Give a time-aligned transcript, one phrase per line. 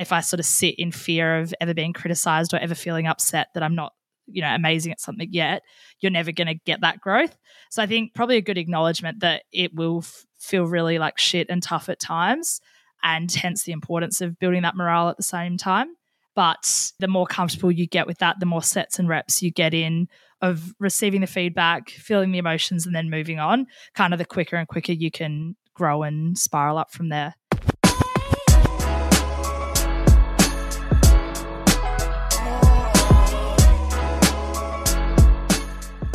[0.00, 3.48] if I sort of sit in fear of ever being criticized or ever feeling upset
[3.54, 3.92] that I'm not,
[4.26, 5.62] you know, amazing at something yet,
[6.00, 7.36] you're never going to get that growth.
[7.70, 11.48] So I think probably a good acknowledgement that it will f- feel really like shit
[11.50, 12.60] and tough at times,
[13.02, 15.94] and hence the importance of building that morale at the same time.
[16.34, 19.74] But the more comfortable you get with that, the more sets and reps you get
[19.74, 20.08] in
[20.40, 24.56] of receiving the feedback, feeling the emotions, and then moving on, kind of the quicker
[24.56, 27.34] and quicker you can grow and spiral up from there.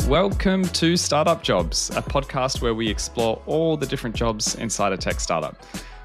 [0.06, 4.96] Welcome to Startup Jobs, a podcast where we explore all the different jobs inside a
[4.96, 5.64] tech startup.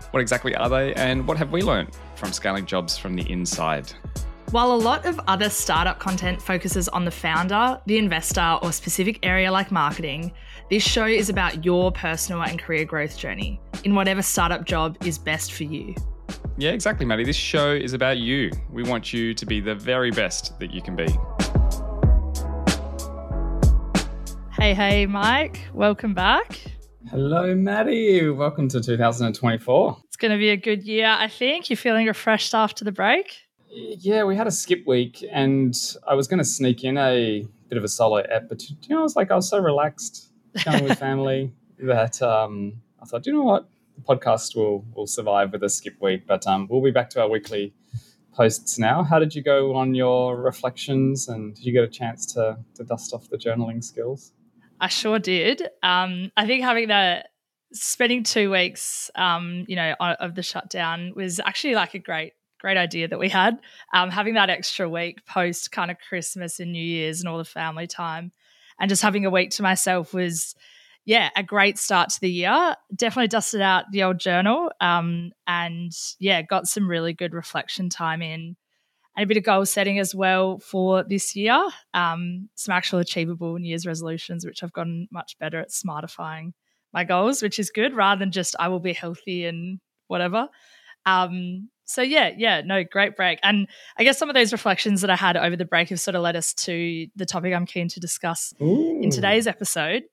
[0.10, 3.94] What exactly are they, and what have we learned from scaling jobs from the inside?
[4.50, 9.20] While a lot of other startup content focuses on the founder, the investor, or specific
[9.22, 10.32] area like marketing,
[10.72, 15.20] this show is about your personal and career growth journey in whatever startup job is
[15.20, 15.94] best for you.
[16.58, 17.24] Yeah, exactly, Maddie.
[17.24, 18.50] This show is about you.
[18.72, 21.08] We want you to be the very best that you can be.
[24.62, 25.60] Hey, hey, Mike.
[25.74, 26.62] Welcome back.
[27.10, 28.30] Hello, Maddie.
[28.30, 29.98] Welcome to 2024.
[30.06, 31.72] It's going to be a good year, I think.
[31.72, 33.40] You're feeling refreshed after the break?
[33.72, 35.76] Yeah, we had a skip week, and
[36.08, 39.00] I was going to sneak in a bit of a solo ep, but you know,
[39.00, 40.30] I was like, I was so relaxed,
[40.64, 45.54] going with family that um, I thought, you know what, the podcast will will survive
[45.54, 47.74] with a skip week, but um, we'll be back to our weekly
[48.32, 49.02] posts now.
[49.02, 52.84] How did you go on your reflections, and did you get a chance to to
[52.84, 54.34] dust off the journaling skills?
[54.82, 55.62] I sure did.
[55.84, 57.24] Um, I think having the
[57.72, 62.78] spending two weeks, um, you know, of the shutdown was actually like a great, great
[62.78, 63.60] idea that we had.
[63.94, 67.46] Um, having that extra week post kind of Christmas and New Year's and all the
[67.46, 68.32] family time,
[68.80, 70.56] and just having a week to myself was,
[71.06, 72.76] yeah, a great start to the year.
[72.96, 78.24] Definitely dusted out the old journal, um, and yeah, got some really good reflection time
[78.24, 78.56] in
[79.16, 81.68] and a bit of goal setting as well for this year.
[81.94, 86.54] Um, some actual achievable New Year's resolutions, which I've gotten much better at smartifying
[86.94, 90.48] my goals, which is good rather than just I will be healthy and whatever.
[91.06, 93.40] Um, so yeah, yeah, no, great break.
[93.44, 96.16] And I guess some of those reflections that I had over the break have sort
[96.16, 99.02] of led us to the topic I'm keen to discuss Ooh.
[99.02, 100.04] in today's episode,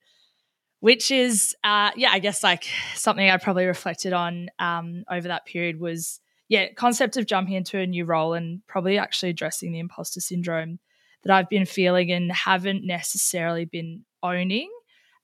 [0.81, 5.47] which is, uh, yeah, I guess like something I probably reflected on um, over that
[5.47, 9.79] period was yeah, concept of jumping into a new role and probably actually addressing the
[9.79, 10.79] imposter syndrome
[11.23, 14.71] that I've been feeling and haven't necessarily been owning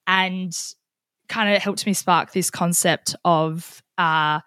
[0.07, 0.55] and
[1.29, 4.41] kind of helped me spark this concept of uh,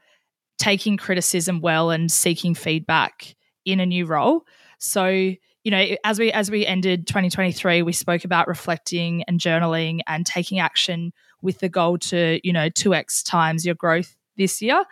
[0.59, 4.45] taking criticism well and seeking feedback in a new role.
[4.79, 10.01] So, you know, as we as we ended 2023, we spoke about reflecting and journaling
[10.07, 11.11] and taking action
[11.41, 14.85] with the goal to, you know, 2x times your growth this year.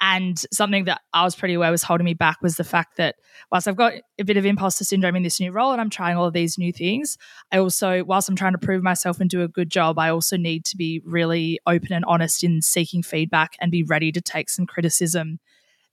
[0.00, 3.16] And something that I was pretty aware was holding me back was the fact that
[3.50, 6.16] whilst I've got a bit of imposter syndrome in this new role and I'm trying
[6.16, 7.16] all of these new things,
[7.50, 10.36] I also, whilst I'm trying to prove myself and do a good job, I also
[10.36, 14.50] need to be really open and honest in seeking feedback and be ready to take
[14.50, 15.38] some criticism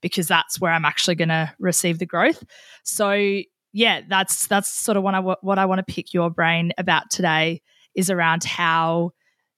[0.02, 2.44] because that's where I'm actually going to receive the growth.
[2.82, 3.40] So,
[3.72, 7.10] yeah, that's that's sort of what I what I want to pick your brain about
[7.10, 7.62] today
[7.94, 9.12] is around how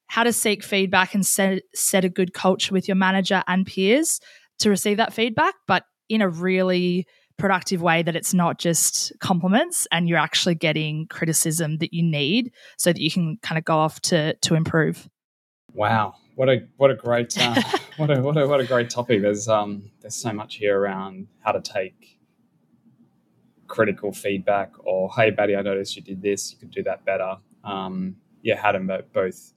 [0.09, 4.21] how to seek feedback and set, set a good culture with your manager and peers
[4.61, 7.06] to receive that feedback, but in a really
[7.37, 12.50] productive way that it's not just compliments and you're actually getting criticism that you need
[12.78, 15.09] so that you can kind of go off to to improve.
[15.75, 16.15] Wow.
[16.34, 17.61] What a what a great uh,
[17.97, 19.21] what a what a what a great topic.
[19.21, 22.19] There's um there's so much here around how to take
[23.67, 27.38] critical feedback or hey buddy I noticed you did this you could do that better
[27.65, 29.53] um yeah how to both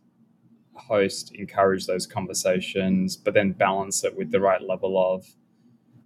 [0.79, 5.25] host encourage those conversations, but then balance it with the right level of,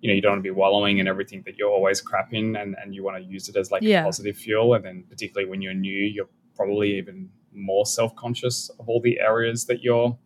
[0.02, 2.76] you know, you don't want to be wallowing in everything that you're always crapping and,
[2.82, 4.04] and you want to use it as like yeah.
[4.04, 4.74] positive fuel.
[4.74, 9.66] And then particularly when you're new, you're probably even more self-conscious of all the areas
[9.66, 10.18] that you're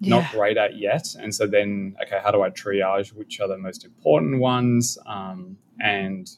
[0.00, 0.20] yeah.
[0.20, 1.06] not great at yet.
[1.18, 4.98] And so then, okay, how do I triage which are the most important ones?
[5.06, 6.28] Um, and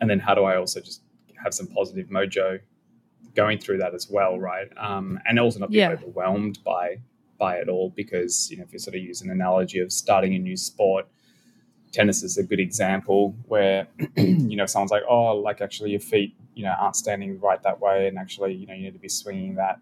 [0.00, 1.02] and then how do I also just
[1.42, 2.60] have some positive mojo
[3.38, 4.66] going through that as well, right?
[4.76, 5.92] Um, and also not being yeah.
[5.92, 6.98] overwhelmed by
[7.38, 10.34] by it all because you know if you sort of use an analogy of starting
[10.34, 11.06] a new sport,
[11.92, 13.86] tennis is a good example where
[14.16, 17.80] you know someone's like, oh, like actually your feet you know aren't standing right that
[17.80, 19.78] way, and actually you know you need to be swinging that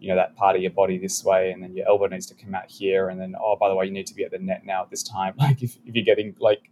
[0.00, 2.34] you know that part of your body this way, and then your elbow needs to
[2.34, 4.40] come out here, and then oh by the way you need to be at the
[4.40, 5.34] net now at this time.
[5.46, 6.68] Like if, if you're getting like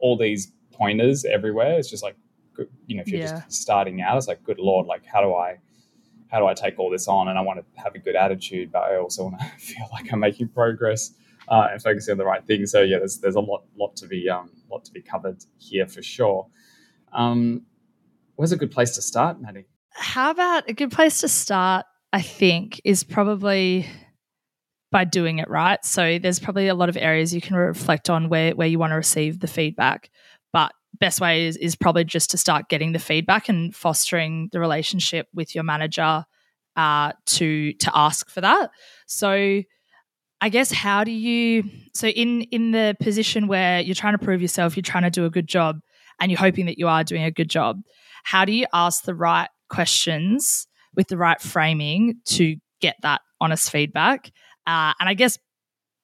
[0.00, 2.16] all these pointers everywhere, it's just like
[2.86, 3.40] you know, if you're yeah.
[3.44, 5.58] just starting out, it's like, good lord, like how do I,
[6.30, 7.28] how do I take all this on?
[7.28, 10.12] And I want to have a good attitude, but I also want to feel like
[10.12, 11.12] I'm making progress.
[11.48, 12.66] uh, and focusing on the right thing.
[12.66, 15.86] So yeah, there's there's a lot lot to be um lot to be covered here
[15.86, 16.46] for sure.
[17.12, 17.62] Um,
[18.36, 19.66] where's a good place to start, Maddie?
[19.90, 21.86] How about a good place to start?
[22.12, 23.86] I think is probably
[24.90, 25.82] by doing it right.
[25.84, 28.92] So there's probably a lot of areas you can reflect on where where you want
[28.92, 30.10] to receive the feedback.
[30.98, 35.26] Best way is, is probably just to start getting the feedback and fostering the relationship
[35.34, 36.24] with your manager
[36.76, 38.70] uh, to to ask for that.
[39.06, 39.62] So
[40.40, 44.42] I guess how do you so in in the position where you're trying to prove
[44.42, 45.80] yourself, you're trying to do a good job,
[46.20, 47.80] and you're hoping that you are doing a good job,
[48.24, 53.70] how do you ask the right questions with the right framing to get that honest
[53.70, 54.30] feedback?
[54.66, 55.38] Uh, and I guess,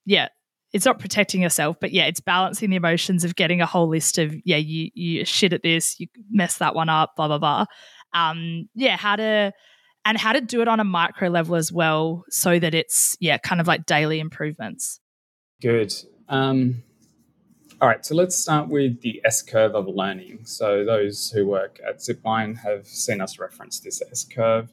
[0.07, 0.29] yeah,
[0.73, 4.19] it's not protecting yourself, but yeah, it's balancing the emotions of getting a whole list
[4.19, 7.65] of, yeah, you, you shit at this, you mess that one up, blah, blah, blah.
[8.13, 9.53] Um, yeah, how to,
[10.05, 13.39] and how to do it on a micro level as well so that it's, yeah,
[13.39, 15.01] kind of like daily improvements.
[15.61, 15.95] Good.
[16.29, 16.83] Um,
[17.81, 20.41] all right, so let's start with the S curve of learning.
[20.45, 24.73] So, those who work at Zipline have seen us reference this S curve.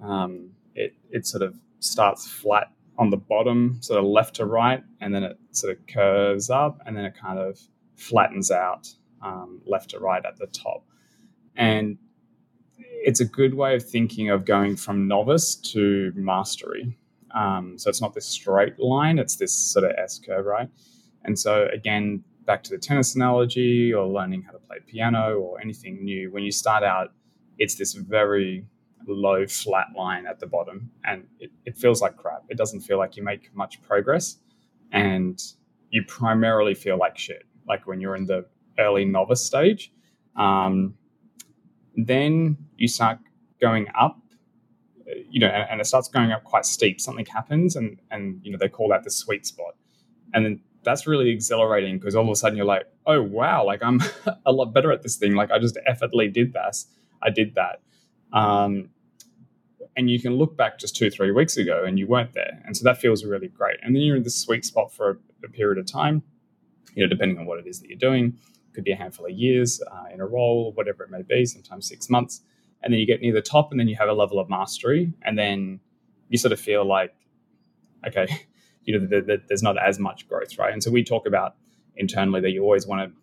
[0.00, 4.82] Um, it, it sort of starts flat on the bottom, sort of left to right,
[5.00, 7.58] and then it sort of curves up, and then it kind of
[7.96, 8.88] flattens out
[9.22, 10.84] um, left to right at the top.
[11.56, 11.98] And
[12.78, 16.96] it's a good way of thinking of going from novice to mastery.
[17.34, 20.68] Um, so it's not this straight line, it's this sort of S curve, right?
[21.24, 25.60] And so, again, back to the tennis analogy or learning how to play piano or
[25.60, 27.12] anything new, when you start out,
[27.58, 28.66] it's this very
[29.06, 32.42] low flat line at the bottom and it, it feels like crap.
[32.48, 34.38] It doesn't feel like you make much progress
[34.92, 35.40] and
[35.90, 38.46] you primarily feel like shit, like when you're in the
[38.78, 39.92] early novice stage.
[40.36, 40.94] Um,
[41.96, 43.18] then you start
[43.60, 44.18] going up,
[45.28, 47.00] you know, and, and, it starts going up quite steep.
[47.00, 49.74] Something happens and, and, you know, they call that the sweet spot.
[50.32, 53.82] And then that's really exhilarating because all of a sudden you're like, oh, wow, like
[53.82, 54.00] I'm
[54.46, 55.34] a lot better at this thing.
[55.34, 56.86] Like I just effortlessly did this.
[57.22, 57.80] I did that.
[58.32, 58.90] Um,
[59.96, 62.62] and you can look back just two, three weeks ago and you weren't there.
[62.64, 63.78] And so that feels really great.
[63.82, 66.22] And then you're in this sweet spot for a, a period of time,
[66.94, 68.38] you know, depending on what it is that you're doing.
[68.70, 71.44] It Could be a handful of years uh, in a role, whatever it may be,
[71.44, 72.40] sometimes six months.
[72.82, 75.12] And then you get near the top and then you have a level of mastery.
[75.22, 75.80] And then
[76.28, 77.14] you sort of feel like,
[78.06, 78.26] okay,
[78.84, 80.72] you know, the, the, there's not as much growth, right?
[80.72, 81.56] And so we talk about
[81.96, 83.16] internally that you always want to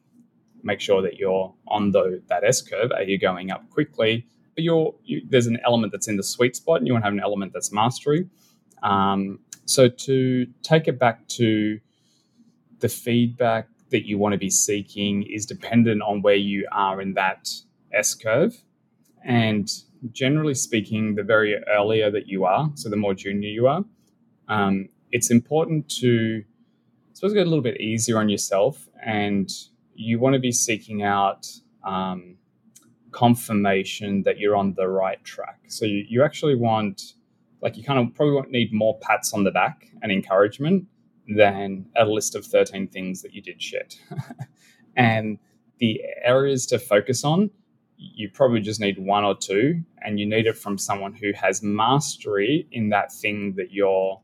[0.61, 2.91] make sure that you're on the, that S curve.
[2.91, 4.27] Are you going up quickly?
[4.59, 7.07] But you're you, there's an element that's in the sweet spot, and you want to
[7.07, 8.27] have an element that's mastery.
[8.83, 11.79] Um, so to take it back to
[12.79, 17.13] the feedback that you want to be seeking is dependent on where you are in
[17.13, 17.49] that
[17.93, 18.53] S curve,
[19.23, 19.71] and
[20.11, 23.85] generally speaking, the very earlier that you are, so the more junior you are,
[24.49, 29.49] um, it's important to I suppose get a little bit easier on yourself, and
[29.95, 31.47] you want to be seeking out
[31.85, 32.38] um,
[33.11, 35.59] confirmation that you're on the right track.
[35.67, 37.13] So you, you actually want,
[37.61, 40.85] like, you kind of probably won't need more pats on the back and encouragement
[41.35, 43.99] than a list of 13 things that you did shit.
[44.95, 45.37] and
[45.79, 47.49] the areas to focus on,
[47.97, 51.61] you probably just need one or two, and you need it from someone who has
[51.61, 54.21] mastery in that thing that you're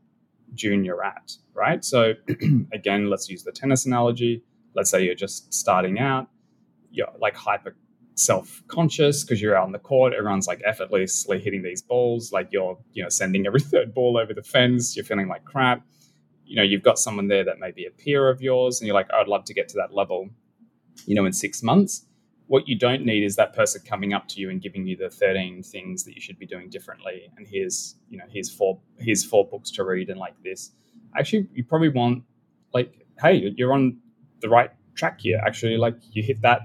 [0.54, 1.84] junior at, right?
[1.84, 2.14] So,
[2.72, 4.42] again, let's use the tennis analogy.
[4.74, 6.28] Let's say you're just starting out,
[6.90, 7.76] you're like hyper
[8.16, 12.78] self-conscious because you're out on the court everyone's like effortlessly hitting these balls like you're
[12.94, 15.82] you know sending every third ball over the fence you're feeling like crap.
[16.46, 18.94] You know you've got someone there that may be a peer of yours and you're
[18.94, 20.30] like i'd love to get to that level
[21.04, 22.06] you know in six months.
[22.48, 25.10] What you don't need is that person coming up to you and giving you the
[25.10, 29.24] 13 things that you should be doing differently and here's you know here's four here's
[29.24, 30.72] four books to read and like this.
[31.18, 32.22] Actually you probably want
[32.72, 33.98] like hey you're on
[34.40, 35.40] the right track here.
[35.44, 36.62] Actually like you hit that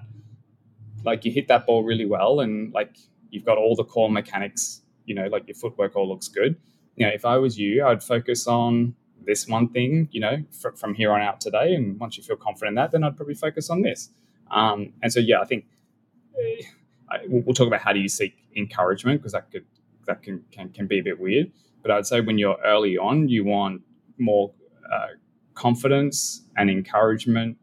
[1.04, 2.98] like you hit that ball really well and like
[3.30, 6.56] you've got all the core mechanics, you know, like your footwork all looks good.
[6.96, 10.72] You know, if I was you, I'd focus on this one thing, you know, fr-
[10.72, 11.74] from here on out today.
[11.74, 14.10] And once you feel confident in that, then I'd probably focus on this.
[14.50, 15.66] Um, and so, yeah, I think
[17.10, 19.66] I, we'll talk about how do you seek encouragement because that could
[20.08, 21.52] that can, can can be a bit weird.
[21.82, 23.82] But I'd say when you're early on, you want
[24.18, 24.52] more
[24.92, 25.08] uh,
[25.54, 27.58] confidence and encouragement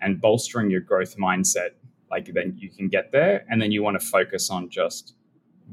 [0.00, 1.70] and bolstering your growth mindset
[2.12, 5.14] like then you can get there and then you want to focus on just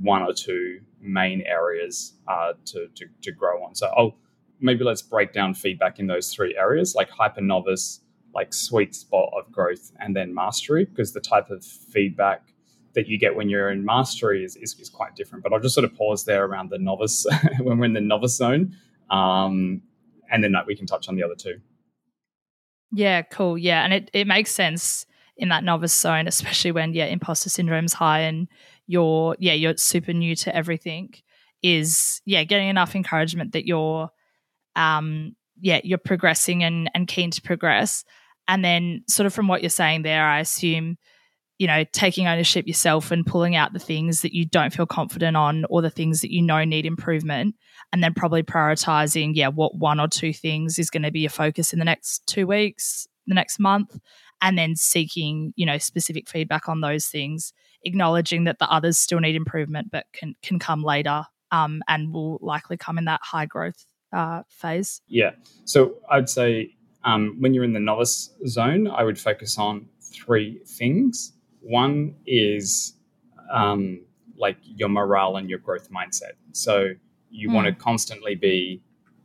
[0.01, 4.15] one or two main areas uh, to, to, to grow on so oh
[4.59, 8.01] maybe let's break down feedback in those three areas like hyper novice
[8.33, 12.53] like sweet spot of growth and then mastery because the type of feedback
[12.95, 15.75] that you get when you're in mastery is, is, is quite different but i'll just
[15.75, 17.27] sort of pause there around the novice
[17.59, 18.73] when we're in the novice zone
[19.11, 19.81] um,
[20.31, 21.59] and then we can touch on the other two
[22.91, 23.57] Yeah, cool.
[23.57, 23.83] Yeah.
[23.83, 25.05] And it, it makes sense
[25.39, 28.47] in that novice zone, especially when, yeah, imposter syndrome's high and
[28.85, 31.13] you're, yeah, you're super new to everything,
[31.63, 34.09] is, yeah, getting enough encouragement that you're,
[34.75, 38.03] um, yeah, you're progressing and, and keen to progress.
[38.47, 40.97] And then, sort of from what you're saying there, I assume,
[41.59, 45.37] you know, taking ownership yourself and pulling out the things that you don't feel confident
[45.37, 47.55] on or the things that you know need improvement.
[47.91, 51.29] And then probably prioritizing, yeah, what one or two things is going to be your
[51.29, 53.97] focus in the next two weeks, the next month.
[54.41, 57.53] And then seeking, you know, specific feedback on those things,
[57.83, 62.39] acknowledging that the others still need improvement, but can can come later um, and will
[62.41, 65.01] likely come in that high growth uh, phase.
[65.07, 65.31] Yeah.
[65.65, 70.61] So I'd say um, when you're in the novice zone, I would focus on three
[70.65, 71.33] things.
[71.61, 72.93] One is
[73.51, 74.01] um,
[74.37, 76.33] like your morale and your growth mindset.
[76.53, 76.89] So
[77.29, 77.53] you mm.
[77.53, 78.81] want to constantly be,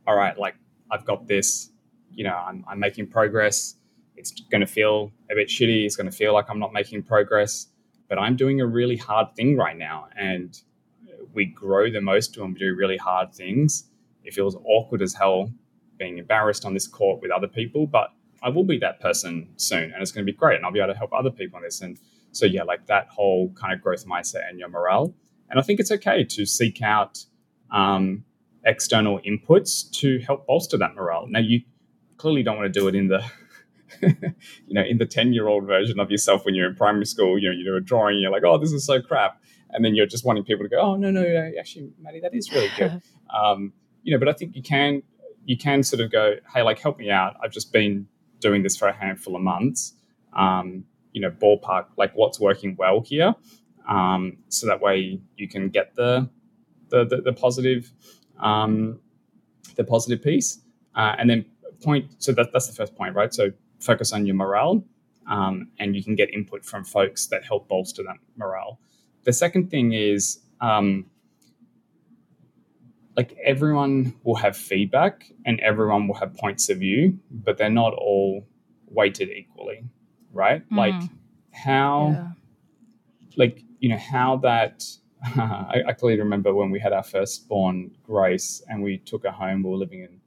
[0.07, 0.55] all right, like
[0.91, 1.71] I've got this,
[2.11, 3.75] you know, I'm, I'm making progress.
[4.17, 5.85] It's going to feel a bit shitty.
[5.85, 7.67] It's going to feel like I'm not making progress,
[8.09, 10.07] but I'm doing a really hard thing right now.
[10.15, 10.59] And
[11.33, 13.85] we grow the most when we do really hard things.
[14.23, 15.51] It feels awkward as hell
[15.97, 18.09] being embarrassed on this court with other people, but
[18.41, 20.79] I will be that person soon and it's going to be great and I'll be
[20.79, 21.81] able to help other people on this.
[21.81, 21.97] And
[22.31, 25.13] so, yeah, like that whole kind of growth mindset and your morale.
[25.49, 27.23] And I think it's okay to seek out
[27.71, 28.25] um,
[28.65, 31.27] external inputs to help bolster that morale.
[31.27, 31.61] Now, you
[32.17, 33.23] clearly don't want to do it in the
[34.01, 37.37] you know, in the 10 year old version of yourself when you're in primary school,
[37.37, 39.41] you know, you do a drawing, you're like, oh, this is so crap.
[39.71, 42.51] And then you're just wanting people to go, oh, no, no, actually, Maddie, that is
[42.51, 43.01] really good.
[43.33, 43.73] um,
[44.03, 45.01] you know, but I think you can
[45.45, 47.35] you can sort of go, hey, like help me out.
[47.43, 48.07] I've just been
[48.39, 49.93] doing this for a handful of months.
[50.33, 53.33] Um, you know, ballpark like what's working well here,
[53.87, 56.29] um, so that way you can get the
[56.89, 57.91] the the, the positive
[58.39, 58.99] um,
[59.75, 60.59] the positive piece,
[60.95, 61.45] uh, and then
[61.83, 62.15] point.
[62.19, 63.33] So that, that's the first point, right?
[63.33, 63.51] So
[63.85, 64.83] focus on your morale,
[65.27, 68.79] um, and you can get input from folks that help bolster that morale.
[69.23, 71.05] The second thing is um,
[73.15, 77.93] like everyone will have feedback and everyone will have points of view, but they're not
[77.93, 78.45] all
[78.87, 79.83] weighted equally,
[80.33, 80.67] right?
[80.69, 80.77] Mm.
[80.77, 81.09] Like
[81.51, 82.27] how, yeah.
[83.37, 84.83] like, you know, how that.
[85.23, 89.31] I, I, clearly remember when we had our first born, Grace, and we took her
[89.31, 89.63] home.
[89.63, 90.19] We were living in,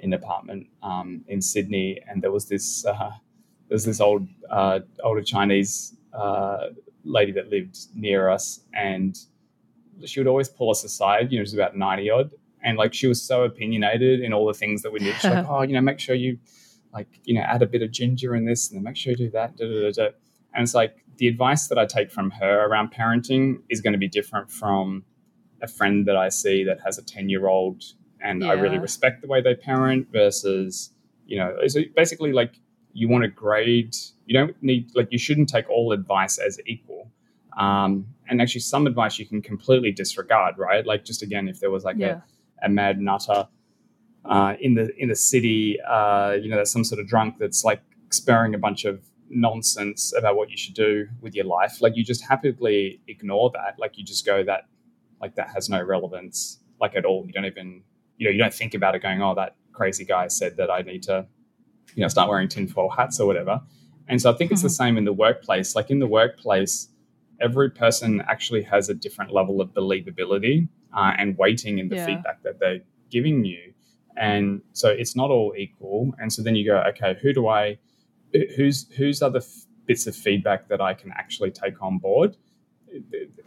[0.00, 3.10] in an apartment um, in Sydney, and there was this uh,
[3.68, 6.68] there's this old uh, older Chinese uh,
[7.04, 9.16] lady that lived near us, and
[10.04, 11.30] she would always pull us aside.
[11.32, 14.54] You know, she's about ninety odd, and like she was so opinionated in all the
[14.54, 15.14] things that we did.
[15.16, 16.38] She's like, oh, you know, make sure you
[16.92, 19.16] like you know add a bit of ginger in this, and then make sure you
[19.16, 19.56] do that.
[19.56, 20.08] Da, da, da,
[20.54, 23.98] and it's like the advice that I take from her around parenting is going to
[23.98, 25.04] be different from
[25.62, 27.84] a friend that I see that has a ten year old,
[28.22, 28.50] and yeah.
[28.50, 30.90] I really respect the way they parent versus
[31.26, 32.54] you know, so basically like
[32.92, 33.94] you want to grade.
[34.26, 37.10] You don't need like you shouldn't take all advice as equal.
[37.56, 40.84] Um, and actually, some advice you can completely disregard, right?
[40.84, 42.20] Like just again, if there was like yeah.
[42.62, 43.48] a, a mad nutter
[44.24, 47.64] uh, in the in the city, uh, you know, there's some sort of drunk that's
[47.64, 51.80] like spurring a bunch of nonsense about what you should do with your life.
[51.80, 53.78] Like you just happily ignore that.
[53.78, 54.66] Like you just go that
[55.20, 57.24] like that has no relevance like at all.
[57.26, 57.82] You don't even
[58.20, 60.82] you know you don't think about it going, oh, that crazy guy said that I
[60.82, 61.26] need to
[61.94, 63.60] you know start wearing tinfoil hats or whatever.
[64.06, 64.54] And so I think mm-hmm.
[64.54, 64.74] it's the mm-hmm.
[64.74, 65.74] same in the workplace.
[65.74, 66.88] Like in the workplace,
[67.40, 72.06] every person actually has a different level of believability uh, and weighting in the yeah.
[72.06, 73.72] feedback that they're giving you.
[74.16, 76.12] And so it's not all equal.
[76.18, 77.78] And so then you go, okay, who do I,
[78.56, 82.36] who's, whose other f- bits of feedback that I can actually take on board?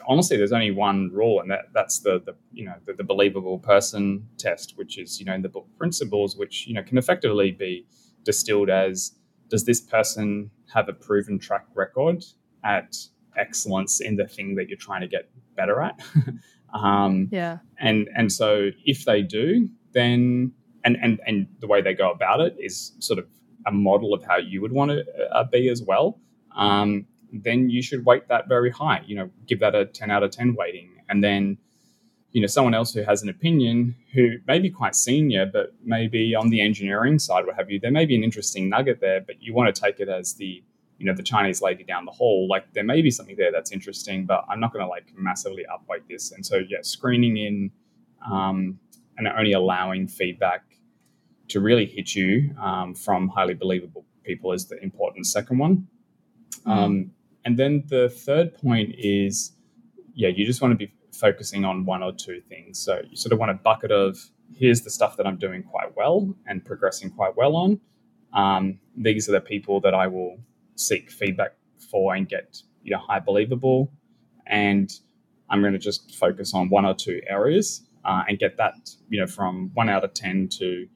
[0.07, 3.59] Honestly, there's only one rule, and that, that's the, the you know the, the believable
[3.59, 7.51] person test, which is you know in the book principles, which you know can effectively
[7.51, 7.85] be
[8.23, 9.13] distilled as
[9.49, 12.23] does this person have a proven track record
[12.63, 12.95] at
[13.37, 15.99] excellence in the thing that you're trying to get better at.
[16.73, 17.59] um, yeah.
[17.79, 20.51] And and so if they do, then
[20.83, 23.27] and and and the way they go about it is sort of
[23.65, 26.19] a model of how you would want to uh, be as well.
[26.55, 29.01] Um, then you should weight that very high.
[29.05, 31.57] You know, give that a ten out of ten weighting, and then
[32.31, 36.33] you know someone else who has an opinion who may be quite senior but maybe
[36.33, 39.35] on the engineering side what have you there may be an interesting nugget there but
[39.39, 40.63] you want to take it as the
[41.03, 42.47] you know the Chinese lady down the hall.
[42.49, 45.65] Like there may be something there that's interesting, but I'm not going to like massively
[45.69, 46.31] upweight this.
[46.31, 47.71] And so yeah, screening in
[48.31, 48.79] um,
[49.17, 50.63] and only allowing feedback
[51.49, 55.87] to really hit you um, from highly believable people is the important second one.
[56.65, 56.71] Mm.
[56.71, 57.11] Um,
[57.45, 59.53] and then the third point is,
[60.13, 62.79] yeah, you just want to be focusing on one or two things.
[62.79, 64.17] So you sort of want a bucket of
[64.55, 67.79] here's the stuff that I'm doing quite well and progressing quite well on.
[68.33, 70.37] Um, these are the people that I will
[70.75, 71.55] seek feedback
[71.91, 73.91] for and get you know high believable,
[74.47, 74.91] and
[75.49, 79.19] I'm going to just focus on one or two areas uh, and get that you
[79.19, 80.87] know from one out of ten to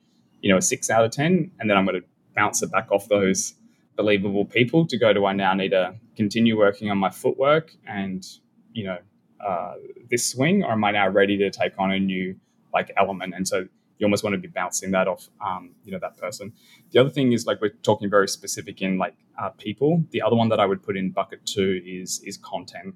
[0.42, 2.92] you know a six out of ten, and then I'm going to bounce it back
[2.92, 3.54] off those
[3.96, 8.26] believable people to go to I now need to continue working on my footwork and
[8.74, 8.98] you know
[9.46, 9.76] uh,
[10.10, 12.36] this swing, or am I now ready to take on a new
[12.74, 13.34] like element?
[13.36, 16.54] And so you almost want to be bouncing that off, um, you know, that person.
[16.92, 20.04] The other thing is like we're talking very specific in like uh, people.
[20.12, 22.96] The other one that I would put in bucket two is is content,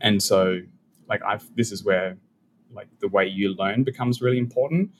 [0.00, 0.60] and so
[1.08, 2.16] like I've this is where
[2.72, 4.90] like the way you learn becomes really important.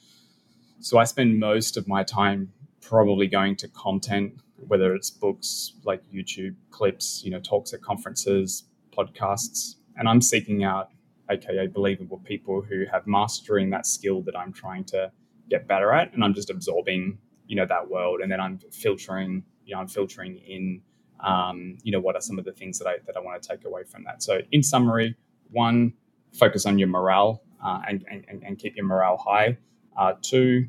[0.80, 4.34] So I spend most of my time probably going to content,
[4.66, 8.64] whether it's books like YouTube clips, you know, talks at conferences,
[8.96, 10.90] podcasts, and I'm seeking out
[11.30, 15.10] aka believable people who have mastering that skill that I'm trying to
[15.48, 19.44] get better at, and I'm just absorbing, you know, that world, and then I'm filtering,
[19.64, 20.82] you know, I'm filtering in,
[21.20, 23.48] um, you know, what are some of the things that I that I want to
[23.48, 24.22] take away from that.
[24.22, 25.16] So, in summary,
[25.50, 25.92] one,
[26.32, 29.58] focus on your morale uh, and, and and keep your morale high.
[29.96, 30.66] Uh, two,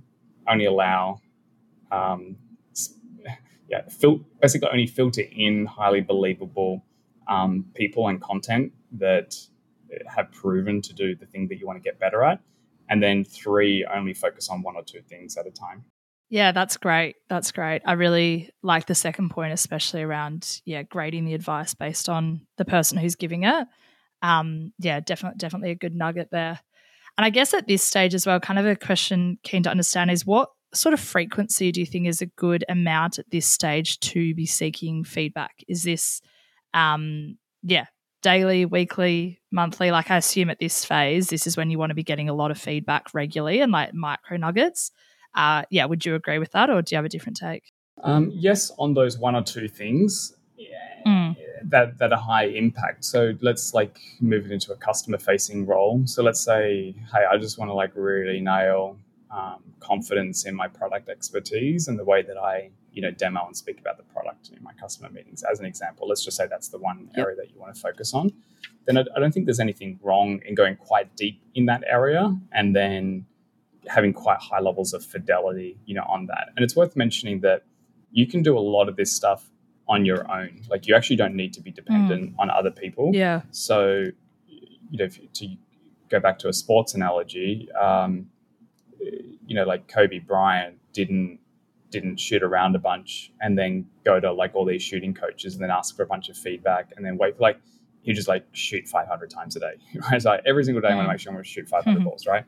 [0.48, 1.22] only allow,
[1.92, 2.36] um,
[3.74, 6.86] yeah, fil- basically only filter in highly believable
[7.28, 9.36] um, people and content that
[10.08, 12.40] have proven to do the thing that you want to get better at.
[12.90, 15.86] And then three, only focus on one or two things at a time.
[16.30, 17.16] Yeah, that's great.
[17.30, 17.82] That's great.
[17.84, 22.66] I really like the second point, especially around yeah, grading the advice based on the
[22.66, 23.68] person who's giving it.
[24.22, 26.60] Um, yeah, definitely, definitely a good nugget there.
[27.18, 30.12] And I guess at this stage as well, kind of a question keen to understand
[30.12, 34.00] is what sort of frequency do you think is a good amount at this stage
[34.00, 35.64] to be seeking feedback?
[35.68, 36.22] Is this,
[36.74, 37.86] um, yeah,
[38.22, 39.92] daily, weekly, monthly?
[39.92, 42.34] Like I assume at this phase, this is when you want to be getting a
[42.34, 44.92] lot of feedback regularly and like micro nuggets.
[45.36, 47.72] Uh, yeah, would you agree with that, or do you have a different take?
[48.04, 50.36] Um, yes, on those one or two things
[51.06, 51.36] mm.
[51.64, 53.06] that that are high impact.
[53.06, 56.02] So let's like move it into a customer facing role.
[56.06, 58.98] So let's say, hey, I just want to like really nail
[59.34, 63.58] um, confidence in my product expertise and the way that I you know demo and
[63.58, 65.44] speak about the product in my customer meetings.
[65.44, 67.26] As an example let's just say that's the one yep.
[67.26, 68.32] area that you want to focus on.
[68.86, 72.38] Then I, I, don't think there's anything wrong in going quite deep in that area
[72.52, 73.26] and then
[73.88, 76.50] having quite high levels of fidelity you know on that.
[76.56, 77.64] And it's worth mentioning that
[78.12, 79.50] you can do a lot of this stuff
[79.88, 80.62] on your own.
[80.70, 82.40] Like you actually don't need to be dependent mm.
[82.40, 83.12] on other people.
[83.14, 83.42] Yeah.
[83.50, 84.06] So
[84.48, 85.48] you know to
[86.10, 88.30] go back to a sports analogy um,
[89.46, 91.40] you know like kobe bryant didn't
[91.94, 95.64] didn't shoot around a bunch and then go to like all these shooting coaches and
[95.64, 97.60] then ask for a bunch of feedback and then wait for like
[98.02, 99.76] he just like shoot 500 times a day
[100.12, 101.70] right so like every single day i want to make sure i'm going to shoot
[101.70, 102.06] 500 mm-hmm.
[102.06, 102.46] balls right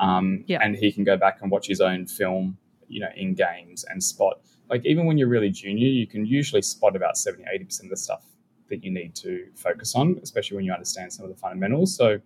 [0.00, 0.58] um, yeah.
[0.62, 2.56] and he can go back and watch his own film
[2.88, 6.62] you know in games and spot like even when you're really junior you can usually
[6.62, 8.24] spot about 70 80% of the stuff
[8.68, 12.18] that you need to focus on especially when you understand some of the fundamentals so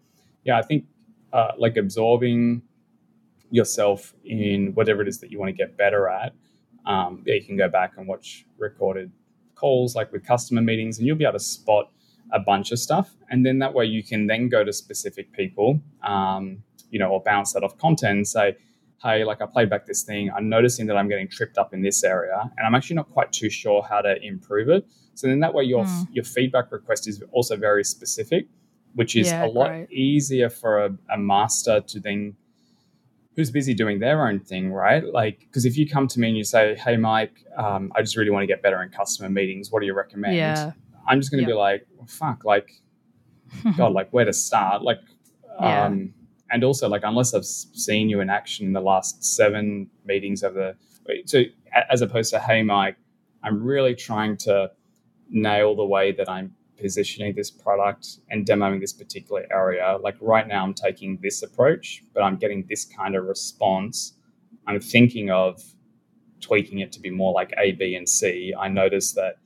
[0.44, 0.84] yeah i think
[1.32, 2.62] uh, like absorbing
[3.50, 6.34] yourself in whatever it is that you want to get better at.
[6.84, 9.10] Um, yeah, you can go back and watch recorded
[9.54, 11.90] calls like with customer meetings and you'll be able to spot
[12.32, 13.16] a bunch of stuff.
[13.30, 17.22] And then that way you can then go to specific people um, you know or
[17.22, 18.56] bounce that off content and say
[19.02, 20.30] hey like i played back this thing.
[20.36, 23.32] I'm noticing that i'm getting tripped up in this area and i'm actually not quite
[23.32, 24.86] too sure how to improve it.
[25.14, 26.06] So then that way your mm.
[26.12, 28.46] your feedback request is also very specific
[28.94, 32.34] which is yeah, a lot easier for a, a master to then
[33.36, 35.04] who's busy doing their own thing, right?
[35.04, 38.16] Like, because if you come to me and you say, "Hey, Mike, um, I just
[38.16, 39.70] really want to get better in customer meetings.
[39.70, 40.72] What do you recommend?" Yeah.
[41.06, 41.54] I'm just going to yep.
[41.54, 42.82] be like, well, "Fuck, like,
[43.76, 45.00] God, like, where to start?" Like,
[45.60, 45.84] yeah.
[45.84, 46.14] um,
[46.50, 50.54] and also like, unless I've seen you in action in the last seven meetings of
[50.54, 50.74] the,
[51.26, 51.42] so
[51.90, 52.96] as opposed to, "Hey, Mike,
[53.42, 54.70] I'm really trying to
[55.28, 59.98] nail the way that I'm positioning this product and demoing this particular area.
[60.02, 64.14] Like right now, I'm taking this approach, but I'm getting this kind of response.
[64.66, 65.62] I'm thinking of
[66.40, 68.54] tweaking it to be more like A, B, and C.
[68.58, 69.36] I notice that,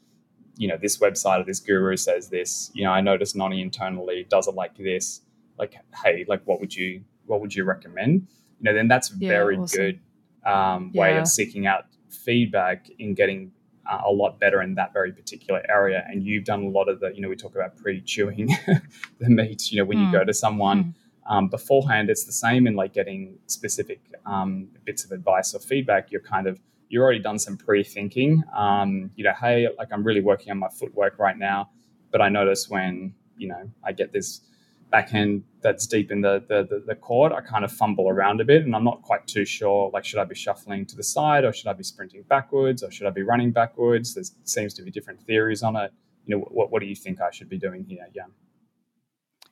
[0.56, 2.70] you know, this website or this guru says this.
[2.74, 5.22] You know, I notice Noni internally does it like this.
[5.58, 8.26] Like, hey, like, what would you what would you recommend?
[8.58, 9.78] You know, then that's yeah, very awesome.
[9.78, 10.00] good
[10.44, 11.20] um, way yeah.
[11.20, 13.52] of seeking out feedback in getting
[13.90, 16.04] uh, a lot better in that very particular area.
[16.08, 18.48] And you've done a lot of the, you know, we talk about pre-chewing
[19.18, 19.72] the meat.
[19.72, 20.06] You know, when mm.
[20.06, 20.94] you go to someone mm.
[21.26, 26.12] um, beforehand, it's the same in like getting specific um, bits of advice or feedback.
[26.12, 28.44] You're kind of you've already done some pre-thinking.
[28.56, 31.70] Um, you know, hey, like I'm really working on my footwork right now,
[32.12, 34.42] but I notice when you know I get this
[34.90, 38.44] backhand that's deep in the, the, the the court, I kind of fumble around a
[38.44, 39.90] bit, and I'm not quite too sure.
[39.92, 42.90] Like, should I be shuffling to the side, or should I be sprinting backwards, or
[42.90, 44.14] should I be running backwards?
[44.14, 45.92] There seems to be different theories on it.
[46.26, 48.06] You know, what what do you think I should be doing here?
[48.14, 48.24] Yeah.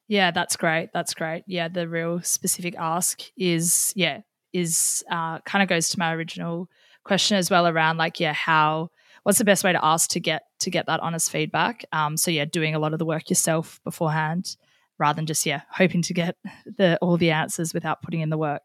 [0.08, 0.88] Yeah, that's great.
[0.94, 1.44] That's great.
[1.46, 4.20] Yeah, the real specific ask is yeah
[4.52, 6.68] is uh, kind of goes to my original
[7.04, 8.90] question as well around like yeah how
[9.22, 11.84] what's the best way to ask to get to get that honest feedback.
[11.92, 14.56] Um, so yeah, doing a lot of the work yourself beforehand
[14.98, 18.38] rather than just yeah hoping to get the all the answers without putting in the
[18.38, 18.62] work.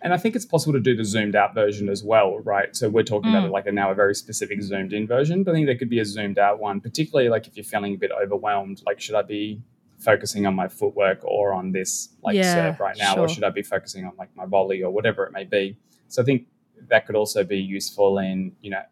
[0.00, 2.74] And I think it's possible to do the zoomed out version as well, right?
[2.76, 3.38] So we're talking mm.
[3.38, 5.90] about like a now a very specific zoomed in version, but I think there could
[5.90, 8.80] be a zoomed out one, particularly like if you're feeling a bit overwhelmed.
[8.86, 9.60] Like, should I be
[9.98, 13.24] focusing on my footwork or on this like yeah, serve right now, sure.
[13.24, 15.76] or should I be focusing on like my volley or whatever it may be?
[16.06, 16.46] So I think
[16.88, 18.82] that could also be useful in you know,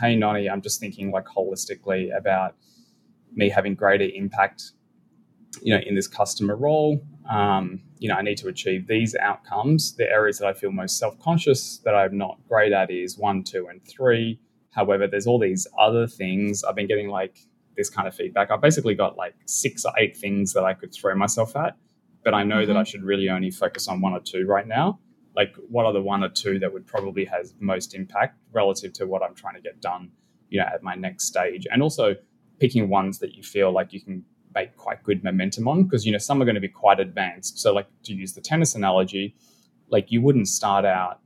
[0.00, 2.54] hey Noni, I'm just thinking like holistically about
[3.34, 4.72] me having greater impact
[5.62, 9.96] you know, in this customer role, um, you know, I need to achieve these outcomes.
[9.96, 13.68] The areas that I feel most self-conscious that I'm not great at is one, two,
[13.68, 14.38] and three.
[14.70, 16.62] However, there's all these other things.
[16.62, 17.38] I've been getting like
[17.76, 18.50] this kind of feedback.
[18.50, 21.76] I've basically got like six or eight things that I could throw myself at,
[22.24, 22.68] but I know mm-hmm.
[22.68, 24.98] that I should really only focus on one or two right now.
[25.34, 29.06] Like, what are the one or two that would probably have most impact relative to
[29.06, 30.10] what I'm trying to get done,
[30.48, 31.66] you know, at my next stage?
[31.70, 32.14] And also
[32.58, 34.24] picking ones that you feel like you can
[34.56, 37.58] make quite good momentum on because you know some are going to be quite advanced.
[37.58, 39.36] So like to use the tennis analogy,
[39.88, 41.20] like you wouldn't start out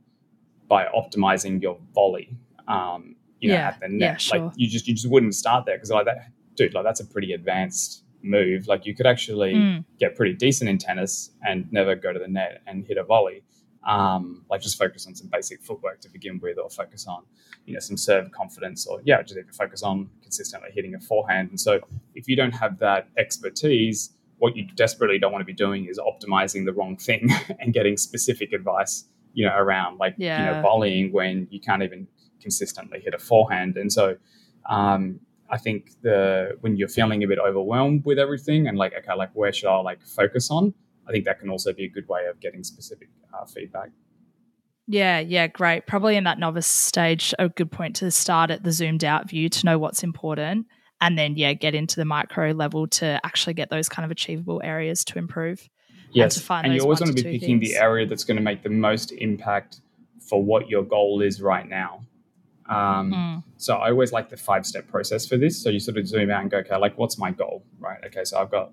[0.67, 2.35] by optimizing your volley,
[2.67, 3.99] um, you know, yeah, at the net.
[3.99, 4.39] Yeah, sure.
[4.39, 7.05] Like you just you just wouldn't start there because like that, dude, like that's a
[7.05, 8.67] pretty advanced move.
[8.67, 9.85] Like you could actually mm.
[9.99, 13.43] get pretty decent in tennis and never go to the net and hit a volley
[13.85, 17.23] um, like just focus on some basic footwork to begin with, or focus on
[17.65, 21.49] you know some serve confidence, or yeah, just even focus on consistently hitting a forehand.
[21.49, 21.79] And so,
[22.15, 25.99] if you don't have that expertise, what you desperately don't want to be doing is
[25.99, 30.39] optimizing the wrong thing and getting specific advice, you know, around like yeah.
[30.39, 32.07] you know volleying when you can't even
[32.41, 33.77] consistently hit a forehand.
[33.77, 34.17] And so,
[34.69, 39.13] um, I think the when you're feeling a bit overwhelmed with everything and like okay,
[39.15, 40.73] like where should I like focus on?
[41.07, 43.89] I think that can also be a good way of getting specific uh, feedback.
[44.87, 45.87] Yeah, yeah, great.
[45.87, 49.47] Probably in that novice stage, a good point to start at the zoomed out view
[49.49, 50.67] to know what's important.
[50.99, 54.61] And then, yeah, get into the micro level to actually get those kind of achievable
[54.63, 55.67] areas to improve.
[56.11, 56.45] Yes.
[56.49, 57.71] And, and you always want to be picking things.
[57.71, 59.81] the area that's going to make the most impact
[60.19, 62.01] for what your goal is right now.
[62.69, 63.43] Um, mm.
[63.57, 65.61] So I always like the five step process for this.
[65.61, 67.99] So you sort of zoom out and go, okay, like what's my goal, right?
[68.05, 68.71] Okay, so I've got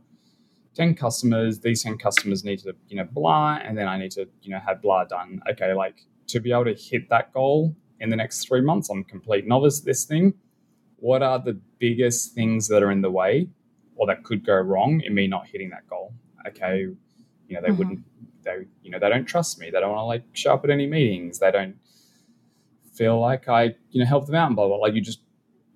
[0.79, 4.29] 10 customers, these 10 customers need to, you know, blah, and then I need to,
[4.43, 5.43] you know, have blah done.
[5.51, 9.01] Okay, like to be able to hit that goal in the next three months, I'm
[9.01, 10.35] a complete novice at this thing.
[11.01, 13.49] What are the biggest things that are in the way
[13.97, 16.15] or that could go wrong in me not hitting that goal?
[16.47, 16.87] Okay,
[17.49, 17.77] you know, they mm-hmm.
[17.77, 18.01] wouldn't,
[18.45, 19.71] they, you know, they don't trust me.
[19.71, 21.41] They don't want to like show up at any meetings.
[21.41, 21.75] They don't
[22.95, 25.23] feel like I, you know, help them out and blah, blah, Like you just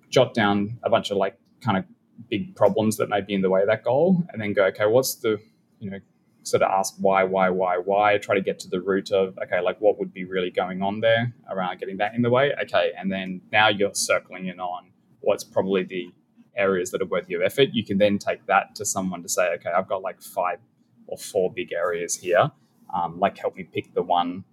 [0.09, 1.83] jot down a bunch of like kind of
[2.29, 4.85] big problems that may be in the way of that goal and then go okay
[4.85, 5.39] what's the
[5.79, 5.99] you know
[6.43, 9.61] sort of ask why why why why try to get to the root of okay
[9.61, 12.53] like what would be really going on there around getting that in the way.
[12.61, 16.09] Okay and then now you're circling in on what's probably the
[16.55, 17.69] areas that are worthy of effort.
[17.71, 20.59] You can then take that to someone to say okay i've got like five
[21.07, 22.51] or four big areas here.
[22.93, 24.43] Um, like help me pick the one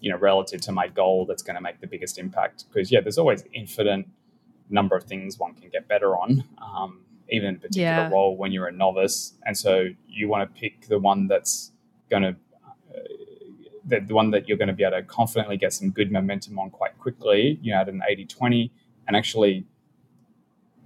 [0.00, 2.64] you know relative to my goal that's going to make the biggest impact.
[2.68, 4.06] Because yeah there's always infinite
[4.68, 6.44] number of things one can get better on.
[6.62, 8.10] Um, even in a particular yeah.
[8.10, 9.34] role when you're a novice.
[9.44, 11.72] And so you want to pick the one that's
[12.10, 12.36] going to,
[12.94, 13.00] uh,
[13.84, 16.58] the, the one that you're going to be able to confidently get some good momentum
[16.58, 18.72] on quite quickly, you know, at an 80 20
[19.06, 19.66] and actually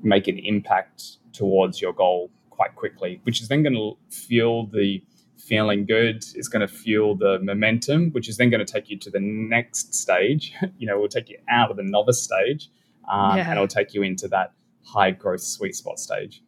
[0.02, 5.02] make an impact towards your goal quite quickly, which is then going to fuel the
[5.37, 8.98] feeling good is going to fuel the momentum, which is then going to take you
[8.98, 10.54] to the next stage.
[10.78, 12.70] you know, it will take you out of the novice stage
[13.11, 13.44] um, yeah.
[13.44, 14.52] and it'll take you into that
[14.85, 16.42] high growth sweet spot stage.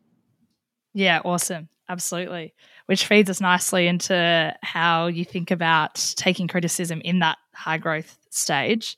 [0.95, 1.69] Yeah, awesome.
[1.89, 2.55] Absolutely.
[2.87, 8.19] Which feeds us nicely into how you think about taking criticism in that high growth
[8.31, 8.97] stage.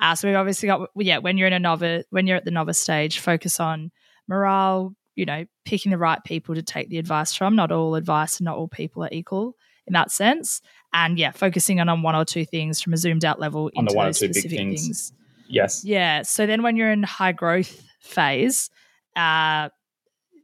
[0.00, 2.50] Uh, so we've obviously got, yeah, when you're in a novice, when you're at the
[2.50, 3.90] novice stage, focus on
[4.28, 7.56] morale, you know, picking the right people to take the advice from.
[7.56, 10.60] Not all advice and not all people are equal in that sense.
[10.92, 13.84] And yeah, focusing on, on one or two things from a zoomed out level on
[13.84, 14.82] into the one those or two specific big things.
[14.82, 15.12] things.
[15.48, 15.84] Yes.
[15.84, 16.22] Yeah.
[16.22, 18.68] So then when you're in high growth phase,
[19.16, 19.70] uh,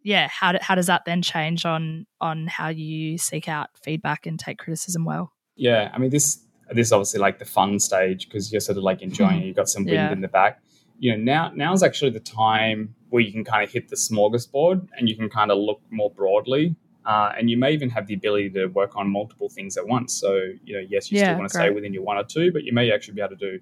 [0.02, 4.26] yeah, how, do, how does that then change on on how you seek out feedback
[4.26, 5.32] and take criticism well?
[5.54, 8.84] Yeah, I mean this this is obviously like the fun stage because you're sort of
[8.84, 9.46] like enjoying it.
[9.46, 10.12] You've got some wind yeah.
[10.12, 10.60] in the back.
[10.98, 13.96] You know, now now is actually the time where you can kind of hit the
[13.96, 18.06] smorgasbord and you can kind of look more broadly Uh, and you may even have
[18.06, 20.14] the ability to work on multiple things at once.
[20.14, 22.52] So, you know, yes, you yeah, still want to stay within your one or two,
[22.52, 23.60] but you may actually be able to do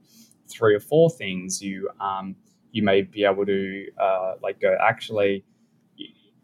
[0.48, 1.62] three or four things.
[1.62, 2.36] You um,
[2.72, 5.44] you may be able to uh, like go actually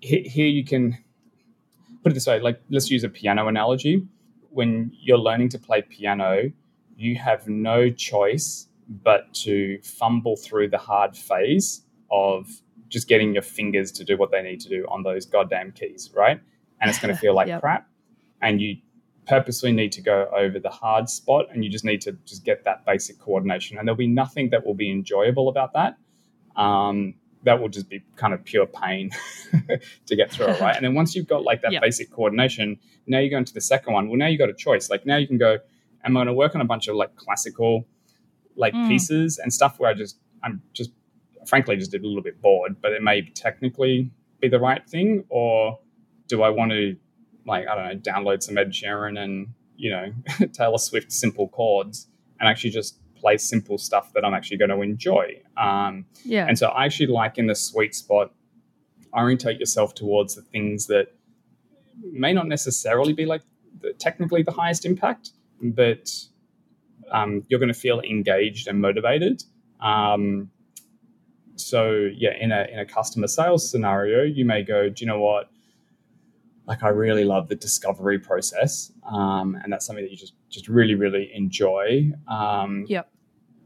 [0.00, 0.96] here you can
[2.02, 4.06] put it this way like let's use a piano analogy.
[4.50, 6.50] When you're learning to play piano
[6.96, 12.48] you have no choice but to fumble through the hard phase of
[12.88, 16.10] just getting your fingers to do what they need to do on those goddamn keys
[16.14, 16.40] right?
[16.80, 17.60] And it's going to feel like yep.
[17.60, 17.88] crap.
[18.42, 18.76] And you
[19.26, 22.64] purposely need to go over the hard spot and you just need to just get
[22.64, 23.76] that basic coordination.
[23.76, 25.96] And there'll be nothing that will be enjoyable about that
[26.56, 27.14] um,
[27.44, 29.10] that will just be kind of pure pain
[30.06, 30.74] to get through it, right?
[30.74, 31.82] and then once you've got like that yep.
[31.82, 34.08] basic coordination, now you go into the second one.
[34.08, 34.90] Well, now you've got a choice.
[34.90, 35.58] Like now you can go,
[36.04, 37.86] am I going to work on a bunch of like classical
[38.56, 38.88] like mm.
[38.88, 40.90] pieces and stuff where I just I'm just
[41.46, 45.78] frankly just a little bit bored, but it may technically be the right thing, or
[46.28, 46.96] do I want to
[47.46, 50.12] like I don't know download some Ed Sheeran and you know
[50.52, 52.08] Taylor Swift simple chords
[52.40, 55.40] and actually just play simple stuff that I'm actually going to enjoy.
[55.57, 56.46] Um, yeah.
[56.46, 58.33] And so I actually like in the sweet spot,
[59.12, 61.09] orientate yourself towards the things that
[62.12, 63.42] may not necessarily be like
[63.81, 65.31] the, technically the highest impact,
[65.62, 66.11] but
[67.11, 69.42] um, you're going to feel engaged and motivated.
[69.81, 70.50] Um,
[71.57, 75.20] so yeah, in a in a customer sales scenario, you may go, do you know
[75.20, 75.50] what?
[76.66, 80.68] Like I really love the discovery process, um, and that's something that you just just
[80.68, 82.12] really really enjoy.
[82.29, 83.11] Um, yep.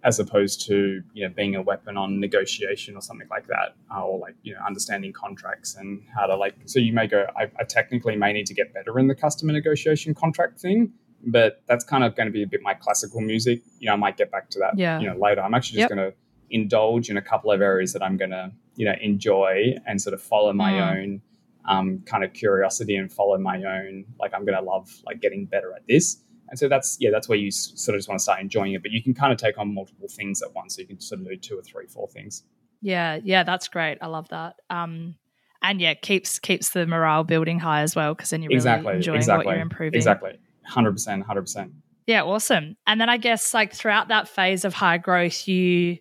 [0.03, 4.03] As opposed to you know being a weapon on negotiation or something like that, uh,
[4.03, 6.55] or like you know understanding contracts and how to like.
[6.65, 9.53] So you may go, I, I technically may need to get better in the customer
[9.53, 10.93] negotiation contract thing,
[11.27, 13.61] but that's kind of going to be a bit my classical music.
[13.79, 14.79] You know, I might get back to that.
[14.79, 15.01] Yeah.
[15.01, 15.43] You know, later.
[15.43, 15.97] I'm actually just yep.
[15.99, 16.17] going to
[16.51, 20.15] indulge in a couple of areas that I'm going to you know enjoy and sort
[20.15, 20.97] of follow my mm.
[20.97, 21.23] own
[21.67, 25.47] um, kind of curiosity and follow my own like i'm going to love like getting
[25.47, 26.23] better at this.
[26.49, 28.83] And so that's yeah that's where you sort of just want to start enjoying it
[28.83, 30.75] but you can kind of take on multiple things at once.
[30.75, 32.43] So you can sort of do two or three four things.
[32.83, 33.99] Yeah yeah that's great.
[34.01, 34.57] I love that.
[34.69, 35.15] Um
[35.63, 38.95] and yeah keeps keeps the morale building high as well because then you're really exactly,
[38.95, 39.97] enjoying exactly, what you're improving.
[39.97, 40.41] exactly.
[40.69, 41.71] 100% 100%
[42.07, 42.77] yeah awesome.
[42.87, 45.99] And then i guess like throughout that phase of high growth you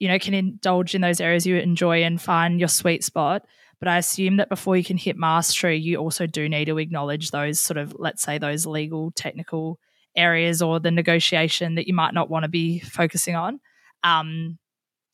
[0.00, 3.42] you know can indulge in those areas you enjoy and find your sweet spot
[3.80, 7.30] but I assume that before you can hit mastery, you also do need to acknowledge
[7.30, 9.78] those sort of, let's say, those legal, technical
[10.16, 13.60] areas or the negotiation that you might not want to be focusing on.
[14.02, 14.58] Um,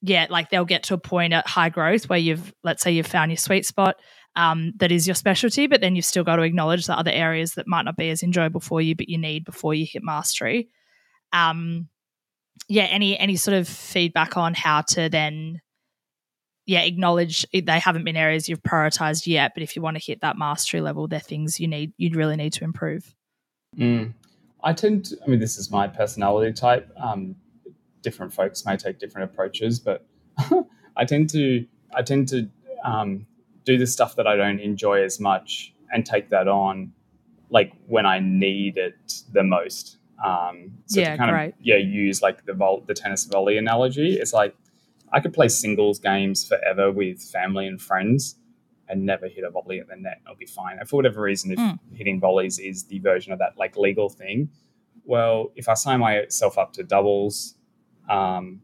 [0.02, 3.06] yeah, like they'll get to a point at high growth where you've, let's say, you've
[3.06, 3.96] found your sweet spot
[4.36, 7.54] um, that is your specialty, but then you've still got to acknowledge the other areas
[7.54, 10.68] that might not be as enjoyable for you, but you need before you hit mastery.
[11.32, 11.88] Um,
[12.68, 15.60] yeah, any any sort of feedback on how to then
[16.70, 20.20] yeah, acknowledge they haven't been areas you've prioritized yet, but if you want to hit
[20.20, 23.12] that mastery level, they're things you need, you'd really need to improve.
[23.76, 24.14] Mm.
[24.62, 26.88] I tend to, I mean, this is my personality type.
[26.96, 27.34] Um,
[28.02, 30.06] different folks may take different approaches, but
[30.96, 32.48] I tend to, I tend to
[32.84, 33.26] um,
[33.64, 36.92] do the stuff that I don't enjoy as much and take that on
[37.50, 38.94] like when I need it
[39.32, 39.96] the most.
[40.24, 41.48] Um, so yeah, to kind great.
[41.48, 44.12] of, yeah, use like the vol- the tennis volley analogy.
[44.12, 44.54] It's like,
[45.12, 48.36] I could play singles games forever with family and friends
[48.88, 50.20] and never hit a volley at the net.
[50.26, 50.78] I'll be fine.
[50.78, 51.78] And for whatever reason, if mm.
[51.94, 54.50] hitting volleys is the version of that like legal thing,
[55.04, 57.54] well, if I sign myself up to doubles,
[58.08, 58.60] um,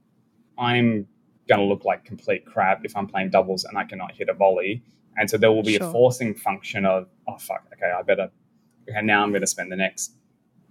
[0.58, 1.06] I'm
[1.48, 4.34] going to look like complete crap if I'm playing doubles and I cannot hit a
[4.34, 4.82] volley.
[5.16, 5.86] And so there will be sure.
[5.86, 8.30] a forcing function of, oh, fuck, okay, I better,
[8.88, 10.14] okay, now I'm going to spend the next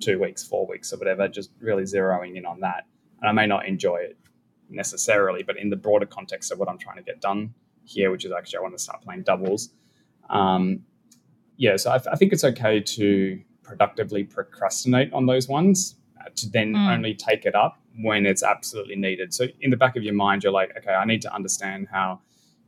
[0.01, 2.85] two weeks, four weeks, or whatever, just really zeroing in on that.
[3.21, 4.17] And I may not enjoy it
[4.69, 8.25] necessarily, but in the broader context of what I'm trying to get done here, which
[8.25, 9.69] is actually I want to start playing doubles.
[10.30, 10.82] Um,
[11.58, 16.49] yeah, so I, I, think it's okay to productively procrastinate on those ones uh, to
[16.49, 16.93] then mm.
[16.93, 19.34] only take it up when it's absolutely needed.
[19.34, 22.21] So in the back of your mind, you're like, okay, I need to understand how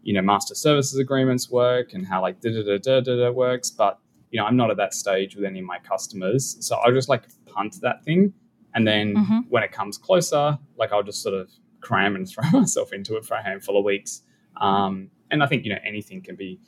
[0.04, 3.70] you know master services agreements work and how like da da da da da works,
[3.70, 4.00] but
[4.32, 7.10] you know I'm not at that stage with any of my customers, so I'll just
[7.10, 8.34] like punt that thing,
[8.74, 9.40] and then mm-hmm.
[9.50, 11.50] when it comes closer, like I'll just sort of
[11.82, 14.22] cram and throw myself into it for a handful of weeks.
[14.60, 16.60] Um, and I think you know anything can be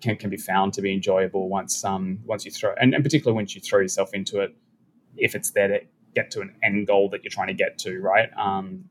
[0.00, 3.36] can, can be found to be enjoyable once um once you throw and, and particularly
[3.36, 4.54] once you throw yourself into it,
[5.16, 5.80] if it's there to
[6.14, 8.30] get to an end goal that you're trying to get to, right?
[8.36, 8.84] Um,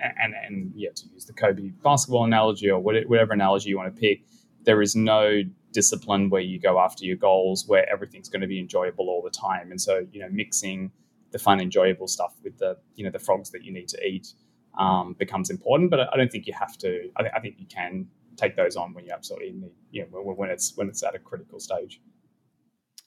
[0.00, 4.00] and and yeah, to use the Kobe basketball analogy or whatever analogy you want to
[4.00, 4.24] pick,
[4.64, 5.42] there is no
[5.72, 9.30] discipline where you go after your goals where everything's going to be enjoyable all the
[9.30, 9.70] time.
[9.70, 10.92] And so you know, mixing
[11.30, 14.32] the fun, enjoyable stuff with the you know the frogs that you need to eat
[14.78, 15.90] um, becomes important.
[15.90, 17.10] But I don't think you have to.
[17.16, 18.06] I, th- I, think you can
[18.36, 21.14] take those on when you absolutely need, you know, when, when it's when it's at
[21.14, 22.00] a critical stage.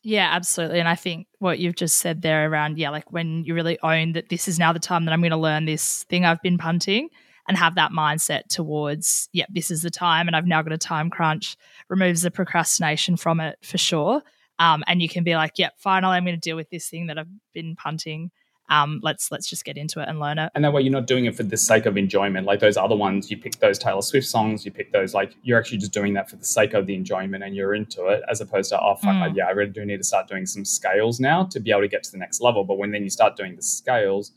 [0.04, 0.80] Yeah, absolutely.
[0.80, 4.14] And I think what you've just said there around, yeah, like when you really own
[4.14, 6.58] that this is now the time that I'm going to learn this thing I've been
[6.58, 7.10] punting
[7.48, 10.78] and have that mindset towards, yeah, this is the time and I've now got a
[10.78, 11.58] time crunch,
[11.90, 14.22] removes the procrastination from it for sure.
[14.60, 17.08] Um, and you can be like, yeah, finally, I'm going to deal with this thing
[17.08, 18.32] that I've been punting
[18.70, 20.52] um, let's let's just get into it and learn it.
[20.54, 22.46] And that way, you're not doing it for the sake of enjoyment.
[22.46, 25.58] Like those other ones, you pick those Taylor Swift songs, you pick those like you're
[25.58, 28.42] actually just doing that for the sake of the enjoyment, and you're into it, as
[28.42, 29.36] opposed to oh fuck, mm.
[29.36, 31.88] yeah, I really do need to start doing some scales now to be able to
[31.88, 32.64] get to the next level.
[32.66, 34.34] But when then you start doing the scales,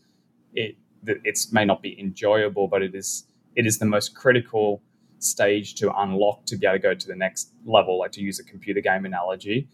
[0.54, 3.24] it it's may not be enjoyable, but it is
[3.56, 4.80] it is the most critical
[5.18, 7.98] stage to unlock to be able to go to the next level.
[7.98, 9.68] Like to use a computer game analogy,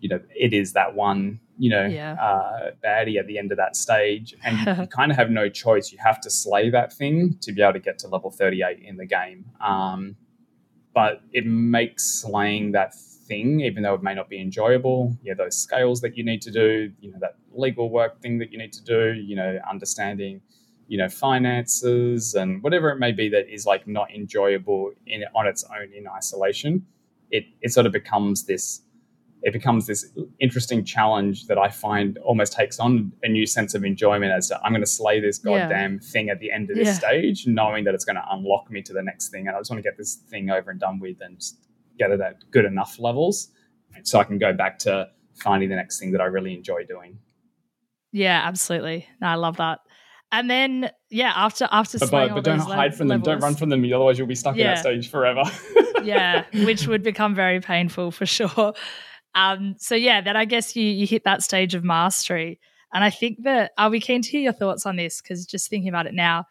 [0.00, 2.14] you know, it is that one you know, yeah.
[2.14, 4.34] uh, baddie at the end of that stage.
[4.42, 5.92] And you, you, kind of have no choice.
[5.92, 8.96] You have to slay that thing to be able to get to level 38 in
[8.96, 9.44] the game.
[9.60, 10.16] Um,
[10.94, 15.54] but it makes slaying that thing, even though it may not be enjoyable, yeah, those
[15.54, 18.72] scales that you need to do, you know, that legal work thing that you need
[18.72, 20.40] to do, you know, understanding,
[20.88, 25.46] you know, finances and whatever it may be that is like not enjoyable in on
[25.46, 26.86] its own in isolation.
[27.30, 28.80] It, it sort of becomes this
[29.42, 30.06] it becomes this
[30.38, 34.60] interesting challenge that I find almost takes on a new sense of enjoyment as to
[34.62, 36.10] I'm going to slay this goddamn yeah.
[36.10, 36.94] thing at the end of this yeah.
[36.94, 39.48] stage, knowing that it's going to unlock me to the next thing.
[39.48, 41.58] And I just want to get this thing over and done with and just
[41.98, 43.48] get it at good enough levels
[44.02, 45.08] so I can go back to
[45.42, 47.18] finding the next thing that I really enjoy doing.
[48.12, 49.06] Yeah, absolutely.
[49.20, 49.80] No, I love that.
[50.32, 53.56] And then, yeah, after after but, but, but don't hide from levels, them, don't run
[53.56, 54.62] from them, otherwise you'll be stuck yeah.
[54.62, 55.42] in that stage forever.
[56.04, 58.74] yeah, which would become very painful for sure.
[59.34, 62.60] Um, so yeah, then I guess you you hit that stage of mastery.
[62.92, 65.70] And I think that I'll be keen to hear your thoughts on this because just
[65.70, 66.46] thinking about it now,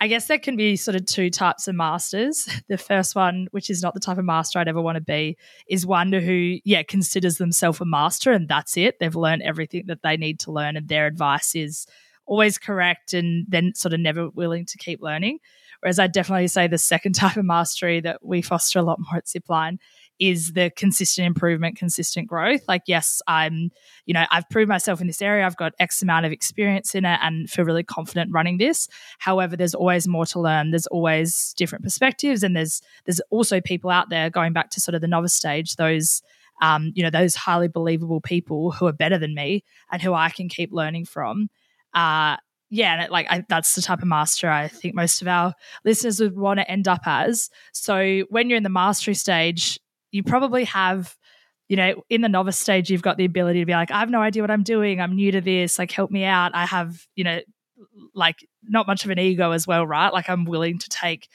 [0.00, 2.48] I guess there can be sort of two types of masters.
[2.68, 5.38] The first one, which is not the type of master I'd ever want to be,
[5.68, 8.98] is one who, yeah, considers themselves a master and that's it.
[8.98, 11.86] They've learned everything that they need to learn and their advice is
[12.26, 15.38] always correct and then sort of never willing to keep learning.
[15.80, 19.16] Whereas I definitely say the second type of mastery that we foster a lot more
[19.16, 19.78] at Zipline
[20.18, 22.62] is the consistent improvement, consistent growth.
[22.66, 23.70] Like, yes, I'm,
[24.06, 25.46] you know, I've proved myself in this area.
[25.46, 28.88] I've got X amount of experience in it and feel really confident running this.
[29.18, 30.70] However, there's always more to learn.
[30.70, 32.42] There's always different perspectives.
[32.42, 35.76] And there's there's also people out there going back to sort of the novice stage,
[35.76, 36.22] those
[36.60, 40.30] um, you know, those highly believable people who are better than me and who I
[40.30, 41.48] can keep learning from.
[41.94, 42.36] Uh,
[42.70, 45.54] yeah, and it, like I, that's the type of master I think most of our
[45.84, 47.48] listeners would want to end up as.
[47.72, 49.78] So when you're in the mastery stage,
[50.10, 51.16] you probably have
[51.68, 54.10] you know, in the novice stage, you've got the ability to be like, I have
[54.10, 55.00] no idea what I'm doing.
[55.00, 55.78] I'm new to this.
[55.78, 56.54] Like, help me out.
[56.54, 57.40] I have, you know,
[58.14, 60.12] like not much of an ego as well, right?
[60.12, 61.28] Like, I'm willing to take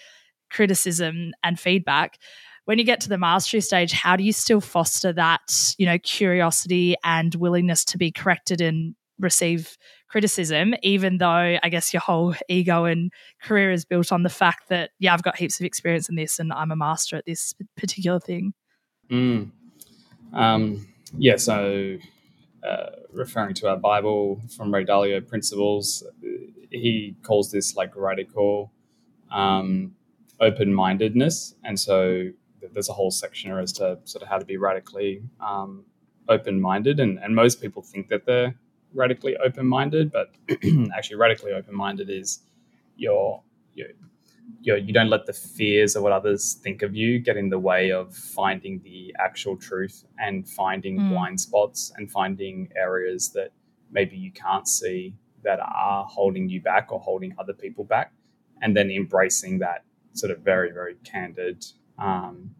[0.49, 2.17] criticism and feedback.
[2.65, 5.99] When you get to the mastery stage, how do you still foster that, you know,
[5.99, 9.77] curiosity and willingness to be corrected and receive
[10.09, 14.69] criticism, even though I guess your whole ego and career is built on the fact
[14.69, 17.53] that, yeah, I've got heaps of experience in this and I'm a master at this
[17.77, 18.53] particular thing.
[19.09, 19.51] Mm.
[20.33, 20.87] Um,
[21.17, 21.97] yeah, so
[22.67, 26.03] uh, referring to our Bible from Ray Dalio Principles,
[26.69, 28.71] he calls this like radical
[29.31, 29.95] um,
[30.39, 31.55] open mindedness.
[31.63, 32.29] And so
[32.71, 35.85] there's a whole section as to sort of how to be radically um,
[36.29, 36.99] open minded.
[36.99, 38.55] And, and most people think that they're
[38.93, 40.31] radically open minded, but
[40.95, 42.41] actually, radically open minded is
[42.95, 43.41] you're,
[44.61, 47.49] you're, you're, you don't let the fears of what others think of you get in
[47.49, 51.09] the way of finding the actual truth and finding mm.
[51.09, 53.51] blind spots and finding areas that
[53.91, 58.13] maybe you can't see that are holding you back or holding other people back,
[58.61, 61.65] and then embracing that sort of very, very candid
[61.99, 62.51] um,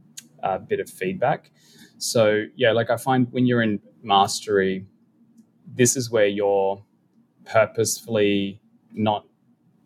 [0.43, 1.51] uh, bit of feedback.
[1.97, 4.85] So, yeah, like I find when you're in mastery,
[5.65, 6.83] this is where you're
[7.45, 9.25] purposefully not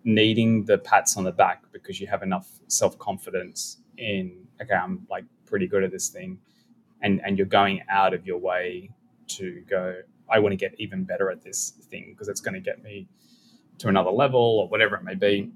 [0.07, 5.05] needing the pats on the back because you have enough self confidence in okay, I'm
[5.09, 6.39] like pretty good at this thing,
[7.01, 8.89] and and you're going out of your way
[9.27, 10.01] to go.
[10.29, 13.07] I want to get even better at this thing because it's going to get me
[13.77, 15.51] to another level or whatever it may be.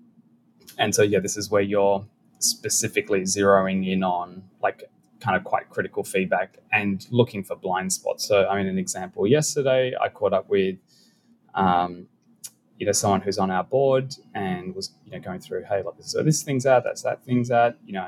[0.77, 2.05] And so yeah, this is where you're
[2.39, 4.89] specifically zeroing in on like
[5.21, 8.25] kind of quite critical feedback and looking for blind spots.
[8.27, 10.77] So, I mean, an example yesterday, I caught up with,
[11.53, 12.07] um,
[12.81, 15.93] you know, someone who's on our board and was, you know, going through, hey, like,
[15.99, 18.07] so this thing's at, that's that thing's at, you know,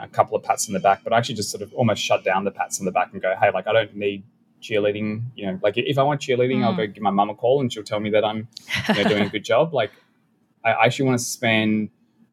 [0.00, 2.22] a couple of pats in the back, but I actually just sort of almost shut
[2.22, 4.22] down the pats in the back and go, hey, like, I don't need
[4.62, 5.24] cheerleading.
[5.34, 6.64] You know, like if I want cheerleading, mm.
[6.64, 8.46] I'll go give my mum a call and she'll tell me that I'm,
[8.88, 9.74] you know, doing a good job.
[9.74, 9.90] Like,
[10.64, 11.90] I actually want to spend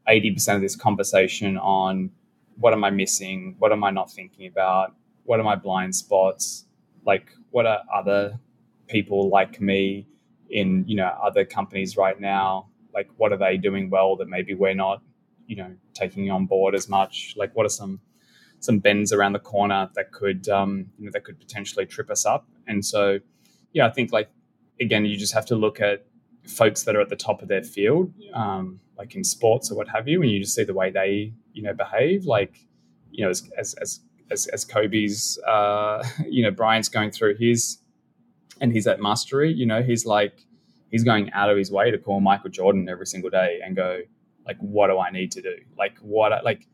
[0.08, 2.12] 80% of this conversation on
[2.60, 3.56] what am I missing?
[3.58, 4.94] What am I not thinking about?
[5.24, 6.66] What are my blind spots?
[7.06, 8.40] like what are other
[8.88, 10.08] people like me
[10.50, 12.68] in you know other companies right now?
[12.94, 15.02] Like what are they doing well that maybe we're not
[15.48, 17.34] you know taking on board as much?
[17.38, 18.00] Like what are some
[18.60, 22.26] some bends around the corner that could um, you know that could potentially trip us
[22.26, 22.48] up?
[22.68, 23.20] And so
[23.72, 24.32] yeah i think like
[24.82, 26.04] again you just have to look at
[26.48, 29.88] folks that are at the top of their field um, like in sports or what
[29.88, 32.26] have you and you just see the way they you know behave.
[32.26, 32.66] Like
[33.12, 37.80] you know as as as as, as kobe's uh, you know Bryant's going through his
[38.62, 40.46] and he's at mastery you know he's like
[40.90, 44.02] he's going out of his way to call Michael Jordan every single day and go,
[44.46, 45.56] like, what do I need to do?
[45.78, 46.68] Like, what, like,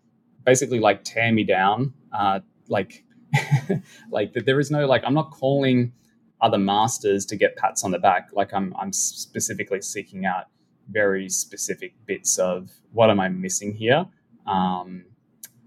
[0.46, 1.94] basically, like, tear me down.
[2.12, 3.04] Uh, like,
[4.10, 5.92] like there is no, like, I'm not calling
[6.42, 8.30] other masters to get pats on the back.
[8.34, 10.46] Like, I'm, I'm specifically seeking out
[10.90, 14.06] very specific bits of what am I missing here.
[14.46, 15.06] Um,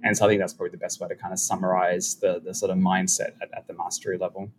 [0.05, 2.55] and so I think that's probably the best way to kind of summarize the, the
[2.55, 4.51] sort of mindset at, at the mastery level.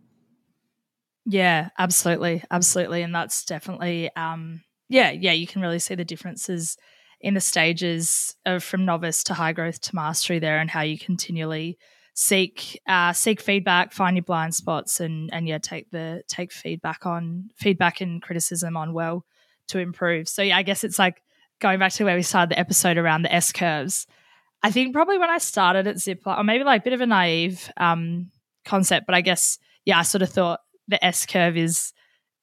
[1.26, 2.42] Yeah, absolutely.
[2.50, 3.02] Absolutely.
[3.02, 6.76] And that's definitely, um, yeah, yeah, you can really see the differences
[7.20, 10.98] in the stages of from novice to high growth to mastery there and how you
[10.98, 11.76] continually
[12.14, 17.06] seek uh, seek feedback, find your blind spots and and yeah, take the take feedback
[17.06, 19.24] on feedback and criticism on well
[19.68, 20.28] to improve.
[20.28, 21.22] So yeah, I guess it's like
[21.60, 24.06] going back to where we started the episode around the S curves.
[24.62, 27.06] I think probably when I started at Zipline, or maybe like a bit of a
[27.06, 28.30] naive um,
[28.64, 30.60] concept, but I guess yeah, I sort of thought
[30.90, 31.92] the S curve is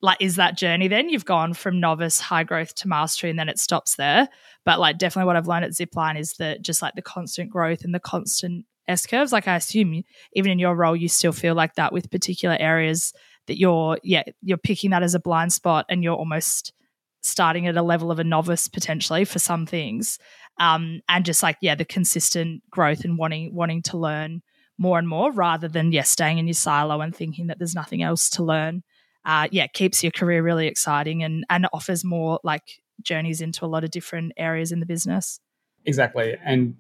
[0.02, 1.10] like is that journey then?
[1.10, 4.28] You've gone from novice high growth to mastery and then it stops there.
[4.66, 7.84] But like definitely what i've learned at zipline is that just like the constant growth
[7.84, 11.56] and the constant s curves like i assume even in your role you still feel
[11.56, 13.14] like that with particular areas
[13.48, 16.74] that you're yeah you're picking that as a blind spot and you're almost
[17.22, 20.18] starting at a level of a novice potentially for some things.
[20.60, 24.42] Um, and just like yeah the consistent growth and wanting wanting to learn
[24.78, 28.02] more and more rather than yeah staying in your silo and thinking that there's nothing
[28.02, 28.84] else to learn.
[29.26, 32.64] Uh, yeah keeps your career really exciting and and offers more like
[33.02, 35.40] journeys into a lot of different areas in the business.
[35.86, 36.76] Exactly and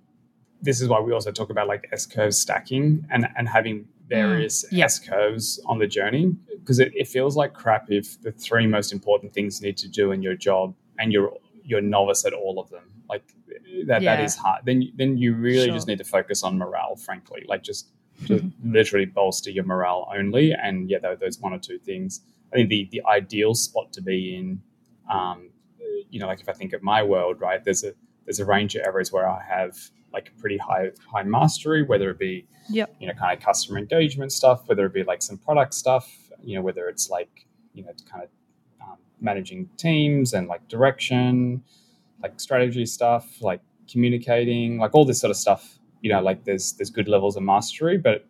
[0.61, 4.65] this is why we also talk about like s curve stacking and and having various
[4.71, 8.65] mm, s curves on the journey because it, it feels like crap if the three
[8.65, 11.31] most important things you need to do in your job and you're
[11.67, 12.83] you're novice at all of them.
[13.09, 13.35] Like
[13.85, 14.15] that yeah.
[14.15, 14.61] that is hard.
[14.65, 15.73] Then then you really sure.
[15.73, 17.45] just need to focus on morale, frankly.
[17.47, 17.89] Like just
[18.25, 20.51] to literally bolster your morale only.
[20.53, 22.21] And yeah, those one or two things.
[22.51, 24.61] I think the the ideal spot to be in,
[25.11, 25.49] um,
[26.09, 27.63] you know, like if I think of my world, right?
[27.63, 27.93] There's a
[28.25, 29.77] there's a range of areas where I have
[30.13, 32.95] like pretty high high mastery, whether it be yep.
[32.99, 36.09] you know kind of customer engagement stuff, whether it be like some product stuff,
[36.43, 38.29] you know, whether it's like you know kind of
[38.81, 41.63] um, managing teams and like direction,
[42.21, 45.79] like strategy stuff, like communicating, like all this sort of stuff.
[46.01, 48.25] You know, like there's there's good levels of mastery, but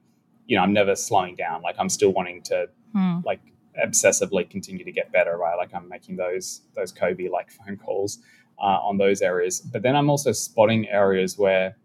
[0.48, 1.62] you know, I'm never slowing down.
[1.62, 3.20] Like I'm still wanting to hmm.
[3.26, 3.42] like
[3.84, 5.56] obsessively continue to get better, right?
[5.56, 8.20] Like I'm making those those Kobe like phone calls
[8.60, 9.60] uh, on those areas.
[9.60, 11.76] But then I'm also spotting areas where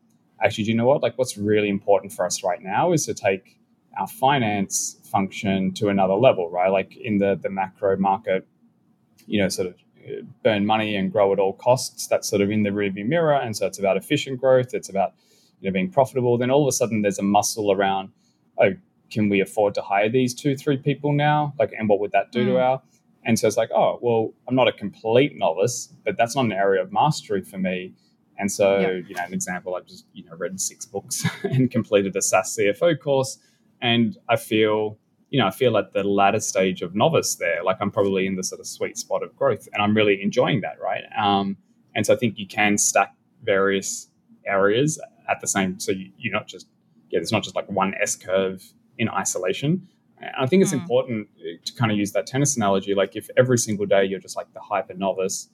[0.42, 1.02] actually, do you know what?
[1.02, 3.58] Like what's really important for us right now is to take
[3.98, 6.70] our finance function to another level, right?
[6.70, 8.46] Like in the the macro market,
[9.26, 9.74] you know, sort of
[10.42, 12.06] burn money and grow at all costs.
[12.06, 14.74] That's sort of in the rearview mirror, and so it's about efficient growth.
[14.74, 15.12] It's about
[15.60, 16.38] you know being profitable.
[16.38, 18.10] Then all of a sudden, there's a muscle around.
[18.58, 18.72] Oh,
[19.10, 21.54] can we afford to hire these two, three people now?
[21.58, 22.46] Like, and what would that do mm.
[22.46, 22.82] to our?
[23.24, 26.52] And so it's like, oh, well, I'm not a complete novice, but that's not an
[26.52, 27.94] area of mastery for me.
[28.38, 32.16] And so, you know, an example, I've just you know read six books and completed
[32.16, 33.38] a SaaS CFO course,
[33.80, 34.98] and I feel
[35.32, 37.64] you know, I feel at the latter stage of novice there.
[37.64, 40.60] Like I'm probably in the sort of sweet spot of growth, and I'm really enjoying
[40.60, 41.04] that, right?
[41.18, 41.56] Um,
[41.94, 44.08] and so I think you can stack various
[44.46, 45.80] areas at the same.
[45.80, 46.68] So you, you're not just
[47.08, 48.62] yeah, there's not just like one S curve
[48.98, 49.88] in isolation.
[50.18, 50.80] And I think it's mm.
[50.82, 51.28] important
[51.64, 52.94] to kind of use that tennis analogy.
[52.94, 55.48] Like if every single day you're just like the hyper novice,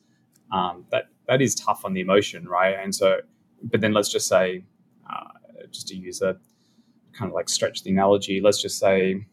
[0.52, 2.76] um, that that is tough on the emotion, right?
[2.82, 3.18] And so,
[3.62, 4.64] but then let's just say,
[5.08, 5.28] uh,
[5.70, 6.36] just to use a
[7.12, 9.24] kind of like stretch the analogy, let's just say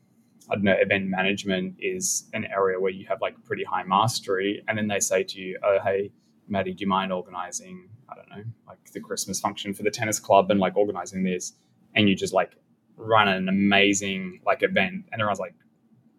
[0.50, 4.64] I don't know, event management is an area where you have like pretty high mastery.
[4.68, 6.12] And then they say to you, oh, hey,
[6.48, 10.20] Maddie, do you mind organizing, I don't know, like the Christmas function for the tennis
[10.20, 11.54] club and like organizing this?
[11.96, 12.56] And you just like
[12.98, 15.06] run an amazing like event.
[15.12, 15.56] And everyone's like,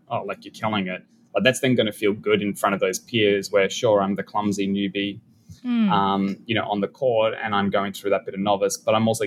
[0.09, 1.05] oh, like you're killing it.
[1.33, 4.15] But that's then going to feel good in front of those peers where, sure, I'm
[4.15, 5.21] the clumsy newbie,
[5.65, 5.91] mm.
[5.91, 8.95] um, you know, on the court and I'm going through that bit of novice, but
[8.95, 9.27] I'm also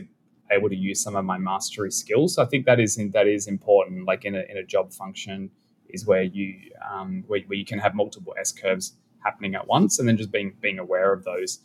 [0.51, 2.35] able to use some of my mastery skills.
[2.35, 4.05] So I think that is that is important.
[4.05, 5.51] Like in a in a job function,
[5.89, 8.93] is where you um, where, where you can have multiple S curves
[9.23, 11.59] happening at once, and then just being being aware of those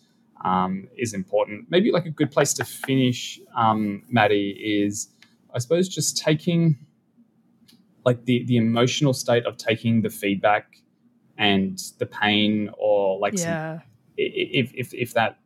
[0.45, 1.67] um, is important.
[1.71, 5.09] Maybe like a good place to finish, um, Maddie, is
[5.55, 6.79] I suppose just taking
[8.05, 10.79] like the the emotional state of taking the feedback
[11.39, 13.79] and the pain or like yeah.
[13.79, 13.83] some,
[14.17, 15.39] if, if if that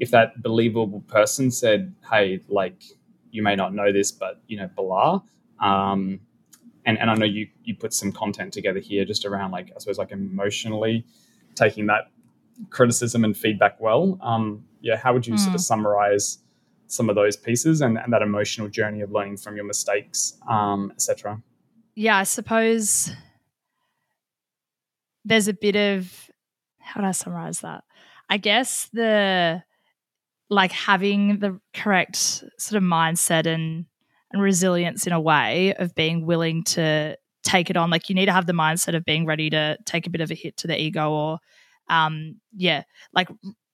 [0.00, 2.82] if that believable person said hey like
[3.30, 5.20] you may not know this but you know blah
[5.60, 6.20] um
[6.84, 9.78] and and i know you you put some content together here just around like i
[9.78, 11.04] suppose like emotionally
[11.54, 12.10] taking that
[12.70, 15.38] criticism and feedback well um yeah how would you mm.
[15.38, 15.64] sort of hmm.
[15.64, 16.38] summarize
[16.86, 20.90] some of those pieces and, and that emotional journey of learning from your mistakes um
[20.92, 21.40] etc
[21.94, 23.10] yeah i suppose
[25.24, 26.30] there's a bit of
[26.78, 27.84] how do I summarize that?
[28.28, 29.62] I guess the
[30.52, 32.16] like having the correct
[32.58, 33.86] sort of mindset and
[34.32, 37.90] and resilience in a way of being willing to take it on.
[37.90, 40.30] Like you need to have the mindset of being ready to take a bit of
[40.30, 41.38] a hit to the ego or
[41.88, 42.82] um yeah,
[43.14, 43.28] like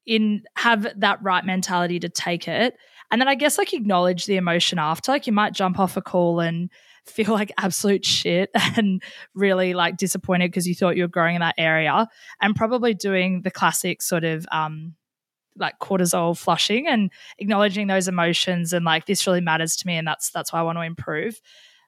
[0.07, 2.75] in have that right mentality to take it.
[3.11, 5.13] And then I guess like acknowledge the emotion after.
[5.13, 6.71] Like you might jump off a call and
[7.07, 9.03] feel like absolute shit and
[9.35, 12.07] really like disappointed because you thought you were growing in that area
[12.41, 14.95] and probably doing the classic sort of um
[15.59, 20.07] like cortisol flushing and acknowledging those emotions and like this really matters to me and
[20.07, 21.41] that's that's why I want to improve.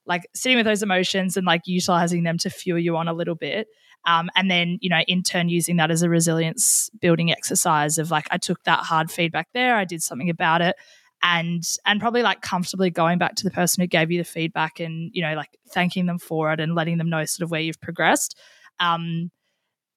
[0.07, 3.35] Like sitting with those emotions and like utilizing them to fuel you on a little
[3.35, 3.68] bit
[4.07, 8.11] um, and then you know in turn using that as a resilience building exercise of
[8.11, 10.77] like i took that hard feedback there i did something about it
[11.23, 14.81] and and probably like comfortably going back to the person who gave you the feedback
[14.81, 17.61] and you know like thanking them for it and letting them know sort of where
[17.61, 18.39] you've progressed
[18.79, 19.31] um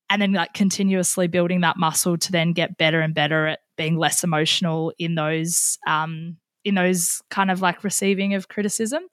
[0.09, 3.97] and then like continuously building that muscle to then get better and better at being
[3.97, 9.03] less emotional in those um in those kind of like receiving of criticism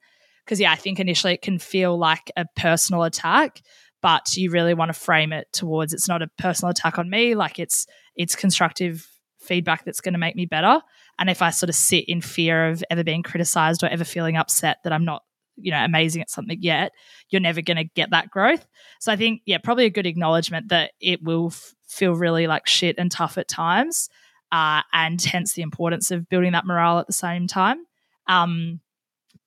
[0.45, 3.61] because yeah i think initially it can feel like a personal attack
[4.01, 7.35] but you really want to frame it towards it's not a personal attack on me
[7.35, 7.85] like it's
[8.15, 9.07] it's constructive
[9.39, 10.81] feedback that's going to make me better
[11.21, 14.37] and if I sort of sit in fear of ever being criticized or ever feeling
[14.37, 15.21] upset that I'm not,
[15.55, 16.93] you know, amazing at something yet,
[17.29, 18.65] you're never going to get that growth.
[18.99, 22.67] So I think, yeah, probably a good acknowledgement that it will f- feel really like
[22.67, 24.09] shit and tough at times.
[24.51, 27.85] Uh, and hence the importance of building that morale at the same time.
[28.27, 28.81] Um,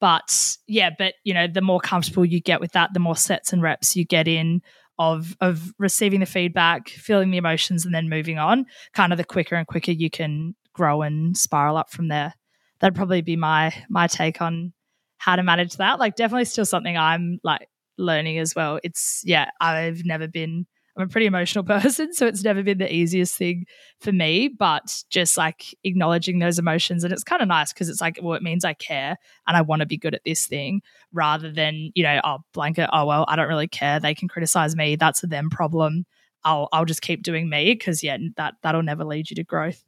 [0.01, 3.53] but yeah, but you know, the more comfortable you get with that, the more sets
[3.53, 4.63] and reps you get in
[4.99, 8.67] of of receiving the feedback, feeling the emotions, and then moving on.
[8.93, 12.35] Kind of the quicker and quicker you can grow and spiral up from there.
[12.81, 14.73] That'd probably be my my take on
[15.19, 15.99] how to manage that.
[15.99, 18.81] Like definitely still something I'm like learning as well.
[18.83, 22.93] It's yeah, I've never been I'm a pretty emotional person, so it's never been the
[22.93, 23.67] easiest thing
[24.01, 28.01] for me, but just like acknowledging those emotions and it's kind of nice because it's
[28.01, 29.17] like well it means I care
[29.47, 30.83] and I want to be good at this thing
[31.13, 33.99] rather than, you know, oh blanket, oh well, I don't really care.
[34.01, 34.97] They can criticize me.
[34.97, 36.05] That's a them problem.
[36.45, 39.83] I'll I'll just keep doing me because yeah, that that'll never lead you to growth.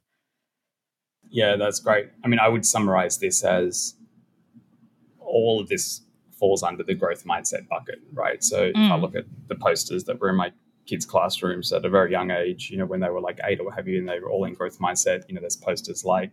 [1.29, 2.07] Yeah, that's great.
[2.23, 3.95] I mean, I would summarize this as
[5.19, 6.01] all of this
[6.39, 8.43] falls under the growth mindset bucket, right?
[8.43, 8.69] So mm.
[8.69, 9.01] if I mm.
[9.01, 10.51] look at the posters that were in my
[10.87, 13.71] kids' classrooms at a very young age, you know, when they were like eight or
[13.73, 16.31] have you, and they were all in growth mindset, you know, there's posters like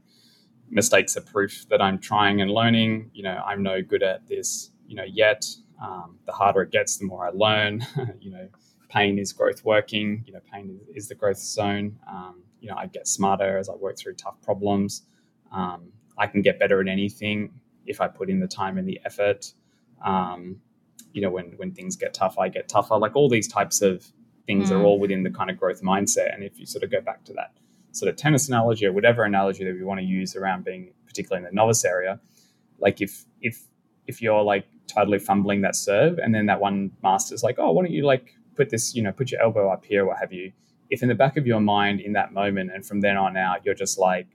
[0.70, 4.70] mistakes are proof that I'm trying and learning, you know, I'm no good at this,
[4.86, 5.46] you know, yet.
[5.82, 7.84] Um, the harder it gets, the more I learn,
[8.20, 8.48] you know,
[8.88, 11.98] pain is growth working, you know, pain is, is the growth zone.
[12.09, 15.02] Um, you know, I get smarter as I work through tough problems.
[15.52, 17.52] Um, I can get better at anything
[17.86, 19.52] if I put in the time and the effort.
[20.02, 20.61] Um,
[21.12, 22.96] you know, when when things get tough, I get tougher.
[22.96, 24.11] Like all these types of
[24.47, 24.72] things mm.
[24.72, 26.34] are all within the kind of growth mindset.
[26.34, 27.53] And if you sort of go back to that
[27.92, 31.47] sort of tennis analogy or whatever analogy that we want to use around being particularly
[31.47, 32.20] in the novice area,
[32.78, 33.62] like if if
[34.07, 37.82] if you're like totally fumbling that serve and then that one master's like, oh, why
[37.82, 40.53] don't you like put this, you know, put your elbow up here, what have you,
[40.90, 43.64] if in the back of your mind in that moment and from then on out
[43.64, 44.26] you're just like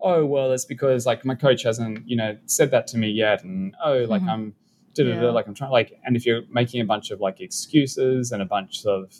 [0.00, 3.44] oh well it's because like my coach hasn't you know said that to me yet
[3.44, 4.30] and oh like mm-hmm.
[4.30, 4.54] i'm
[4.96, 5.30] yeah.
[5.30, 8.44] like i'm trying like and if you're making a bunch of like excuses and a
[8.44, 9.14] bunch of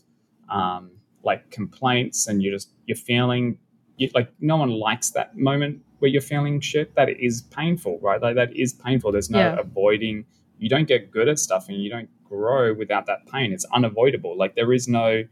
[0.50, 0.90] um,
[1.22, 3.58] like complaints and you're just you're feeling
[3.96, 6.94] you, like no one likes that moment where you're feeling shit.
[6.94, 8.20] That is painful right?
[8.20, 9.12] Like that is painful.
[9.12, 9.56] There's no yeah.
[9.58, 10.24] avoiding.
[10.58, 13.52] You don't get good at stuff and you don't grow without that pain.
[13.52, 14.36] It's unavoidable.
[14.36, 15.24] Like there is no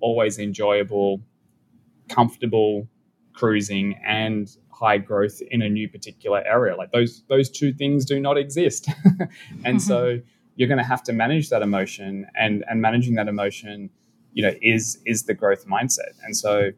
[0.00, 1.20] always enjoyable,
[2.08, 2.88] comfortable
[3.32, 6.76] cruising and high growth in a new particular area.
[6.76, 8.88] Like those those two things do not exist.
[9.64, 10.18] and so
[10.56, 13.90] you're going to have to manage that emotion and and managing that emotion,
[14.36, 16.12] you know, is is the growth mindset.
[16.22, 16.70] And so,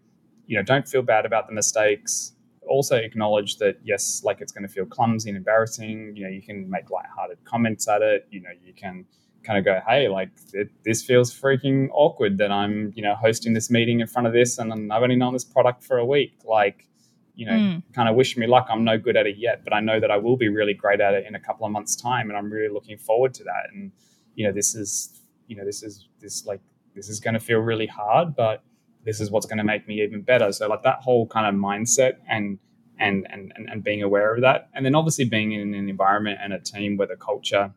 [0.46, 2.32] you know, don't feel bad about the mistakes.
[2.68, 6.12] Also acknowledge that yes, like it's going to feel clumsy and embarrassing.
[6.14, 8.28] You know, you can make lighthearted comments at it.
[8.30, 9.06] You know, you can
[9.42, 13.54] kind of go, hey, like it, this feels freaking awkward that I'm, you know, hosting
[13.54, 16.34] this meeting in front of this and I've only known this product for a week.
[16.44, 16.86] Like,
[17.34, 17.82] you know, mm.
[17.92, 18.68] kind of wish me luck.
[18.70, 21.00] I'm no good at it yet, but I know that I will be really great
[21.00, 23.64] at it in a couple of months' time, and I'm really looking forward to that.
[23.72, 23.90] And
[24.34, 26.60] you know, this is, you know, this is this like
[26.98, 28.64] this is going to feel really hard, but
[29.04, 30.50] this is what's going to make me even better.
[30.52, 32.58] So like that whole kind of mindset and
[32.98, 36.52] and and and being aware of that, and then obviously being in an environment and
[36.52, 37.72] a team where the culture,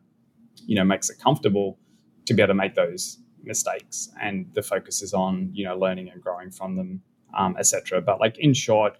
[0.66, 1.78] you know, makes it comfortable
[2.26, 6.10] to be able to make those mistakes, and the focus is on you know learning
[6.10, 7.02] and growing from them,
[7.38, 8.02] um, etc.
[8.02, 8.98] But like in short,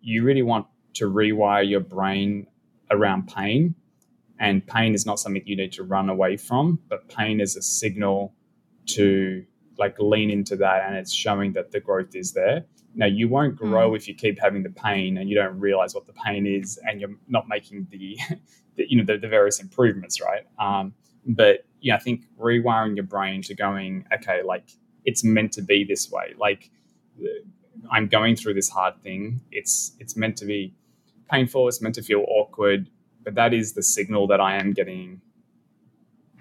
[0.00, 2.46] you really want to rewire your brain
[2.92, 3.74] around pain
[4.38, 7.62] and pain is not something you need to run away from but pain is a
[7.62, 8.32] signal
[8.86, 9.44] to
[9.78, 12.64] like lean into that and it's showing that the growth is there.
[12.94, 13.96] Now you won't grow mm.
[13.96, 17.00] if you keep having the pain and you don't realize what the pain is and
[17.00, 18.18] you're not making the,
[18.76, 20.46] the you know the, the, various improvements right?
[20.58, 20.94] Um,
[21.28, 24.70] but yeah i think rewiring your brain to going okay like
[25.04, 26.34] it's meant to be this way.
[26.38, 26.70] Like
[27.90, 29.40] i'm going through this hard thing.
[29.50, 30.74] It's it's meant to be
[31.30, 31.68] painful.
[31.68, 32.88] It's meant to feel awkward.
[33.22, 35.20] But that is the signal that i am getting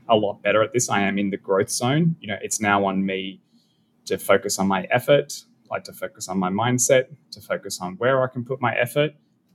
[0.07, 0.89] a lot better at this.
[0.89, 2.15] I am in the growth zone.
[2.19, 3.41] You know, it's now on me
[4.05, 8.23] to focus on my effort, like to focus on my mindset, to focus on where
[8.23, 9.13] I can put my effort,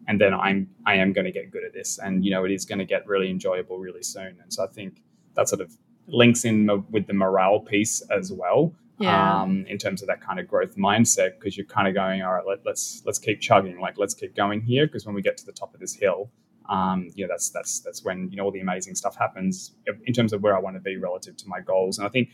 [0.08, 2.50] and then I'm I am going to get good at this, and you know, it
[2.50, 4.38] is going to get really enjoyable really soon.
[4.42, 5.02] And so I think
[5.34, 5.76] that sort of
[6.06, 8.74] links in with the morale piece as well.
[8.98, 9.40] Yeah.
[9.40, 12.34] Um, in terms of that kind of growth mindset, because you're kind of going, all
[12.34, 15.38] right, let, let's let's keep chugging, like let's keep going here, because when we get
[15.38, 16.30] to the top of this hill,
[16.70, 19.72] um, you know, that's that's that's when you know all the amazing stuff happens
[20.06, 21.98] in terms of where I want to be relative to my goals.
[21.98, 22.30] And I think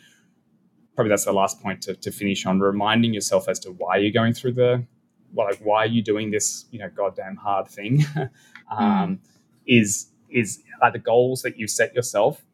[0.94, 4.12] probably that's the last point to, to finish on reminding yourself as to why you're
[4.12, 4.84] going through the
[5.32, 8.04] well, like why are you doing this, you know, goddamn hard thing?
[8.70, 9.18] um, mm.
[9.66, 12.44] Is is are the goals that you set yourself?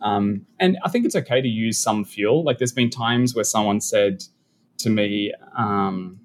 [0.00, 2.42] Um, and I think it's okay to use some fuel.
[2.42, 4.24] Like there's been times where someone said
[4.78, 6.18] to me, um,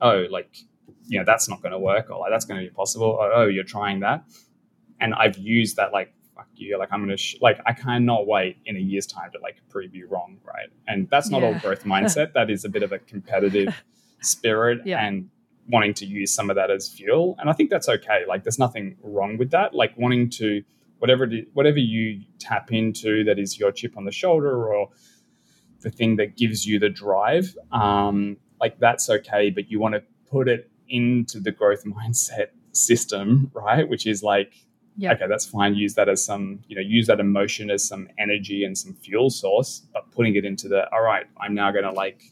[0.00, 0.64] "Oh, like
[1.10, 3.32] you know that's not going to work or like that's going to be possible or,
[3.32, 4.24] oh you're trying that.
[5.00, 8.26] And i've used that like fuck you like i'm going to sh- like i cannot
[8.26, 10.70] wait in a year's time to like prove you wrong right?
[10.86, 11.48] And that's not yeah.
[11.48, 12.32] all growth mindset.
[12.38, 13.82] That is a bit of a competitive
[14.20, 15.04] spirit yeah.
[15.04, 15.28] and
[15.68, 17.36] wanting to use some of that as fuel.
[17.38, 18.20] And i think that's okay.
[18.26, 19.74] Like there's nothing wrong with that.
[19.74, 20.62] Like wanting to
[20.98, 24.90] whatever it is, whatever you tap into that is your chip on the shoulder or
[25.80, 30.02] the thing that gives you the drive um, like that's okay but you want to
[30.30, 33.88] put it into the growth mindset system, right?
[33.88, 34.54] Which is like,
[34.96, 35.16] yep.
[35.16, 35.74] okay, that's fine.
[35.74, 39.30] Use that as some, you know, use that emotion as some energy and some fuel
[39.30, 42.22] source, but putting it into the, all right, I'm now going to like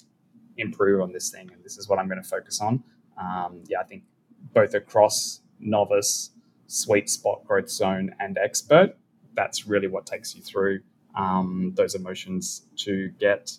[0.57, 2.83] improve on this thing and this is what I'm going to focus on.
[3.17, 4.05] Um, yeah, I think
[4.53, 6.31] both across novice,
[6.67, 8.97] sweet spot, growth zone, and expert,
[9.35, 10.81] that's really what takes you through
[11.17, 13.53] um, those emotions to get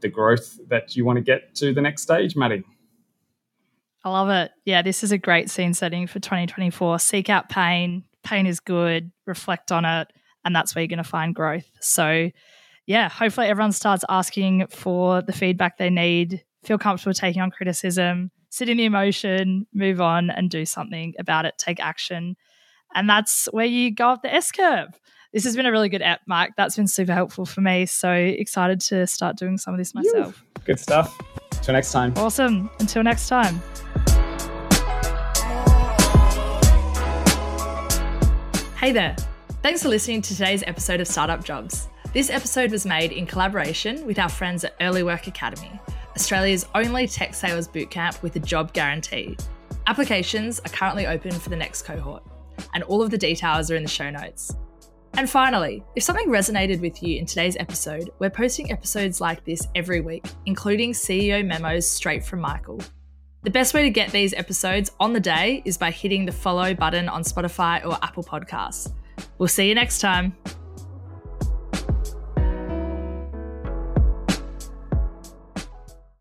[0.00, 2.64] the growth that you want to get to the next stage, Maddie.
[4.08, 4.52] I love it.
[4.64, 6.98] Yeah, this is a great scene setting for 2024.
[6.98, 8.04] Seek out pain.
[8.24, 9.12] Pain is good.
[9.26, 10.10] Reflect on it.
[10.46, 11.70] And that's where you're going to find growth.
[11.80, 12.30] So,
[12.86, 18.30] yeah, hopefully everyone starts asking for the feedback they need, feel comfortable taking on criticism,
[18.48, 22.36] sit in the emotion, move on and do something about it, take action.
[22.94, 24.88] And that's where you go up the S curve.
[25.34, 26.52] This has been a really good app, Mike.
[26.56, 27.84] That's been super helpful for me.
[27.84, 30.42] So excited to start doing some of this myself.
[30.64, 31.14] Good stuff.
[31.68, 32.14] Until next time.
[32.16, 32.70] Awesome.
[32.80, 33.60] Until next time.
[38.78, 39.14] Hey there.
[39.62, 41.88] Thanks for listening to today's episode of Startup Jobs.
[42.14, 45.78] This episode was made in collaboration with our friends at Earlywork Academy,
[46.16, 49.36] Australia's only tech sales bootcamp with a job guarantee.
[49.86, 52.22] Applications are currently open for the next cohort,
[52.72, 54.56] and all of the details are in the show notes.
[55.14, 59.66] And finally, if something resonated with you in today's episode, we're posting episodes like this
[59.74, 62.80] every week, including CEO memos straight from Michael.
[63.42, 66.74] The best way to get these episodes on the day is by hitting the follow
[66.74, 68.92] button on Spotify or Apple Podcasts.
[69.38, 70.36] We'll see you next time.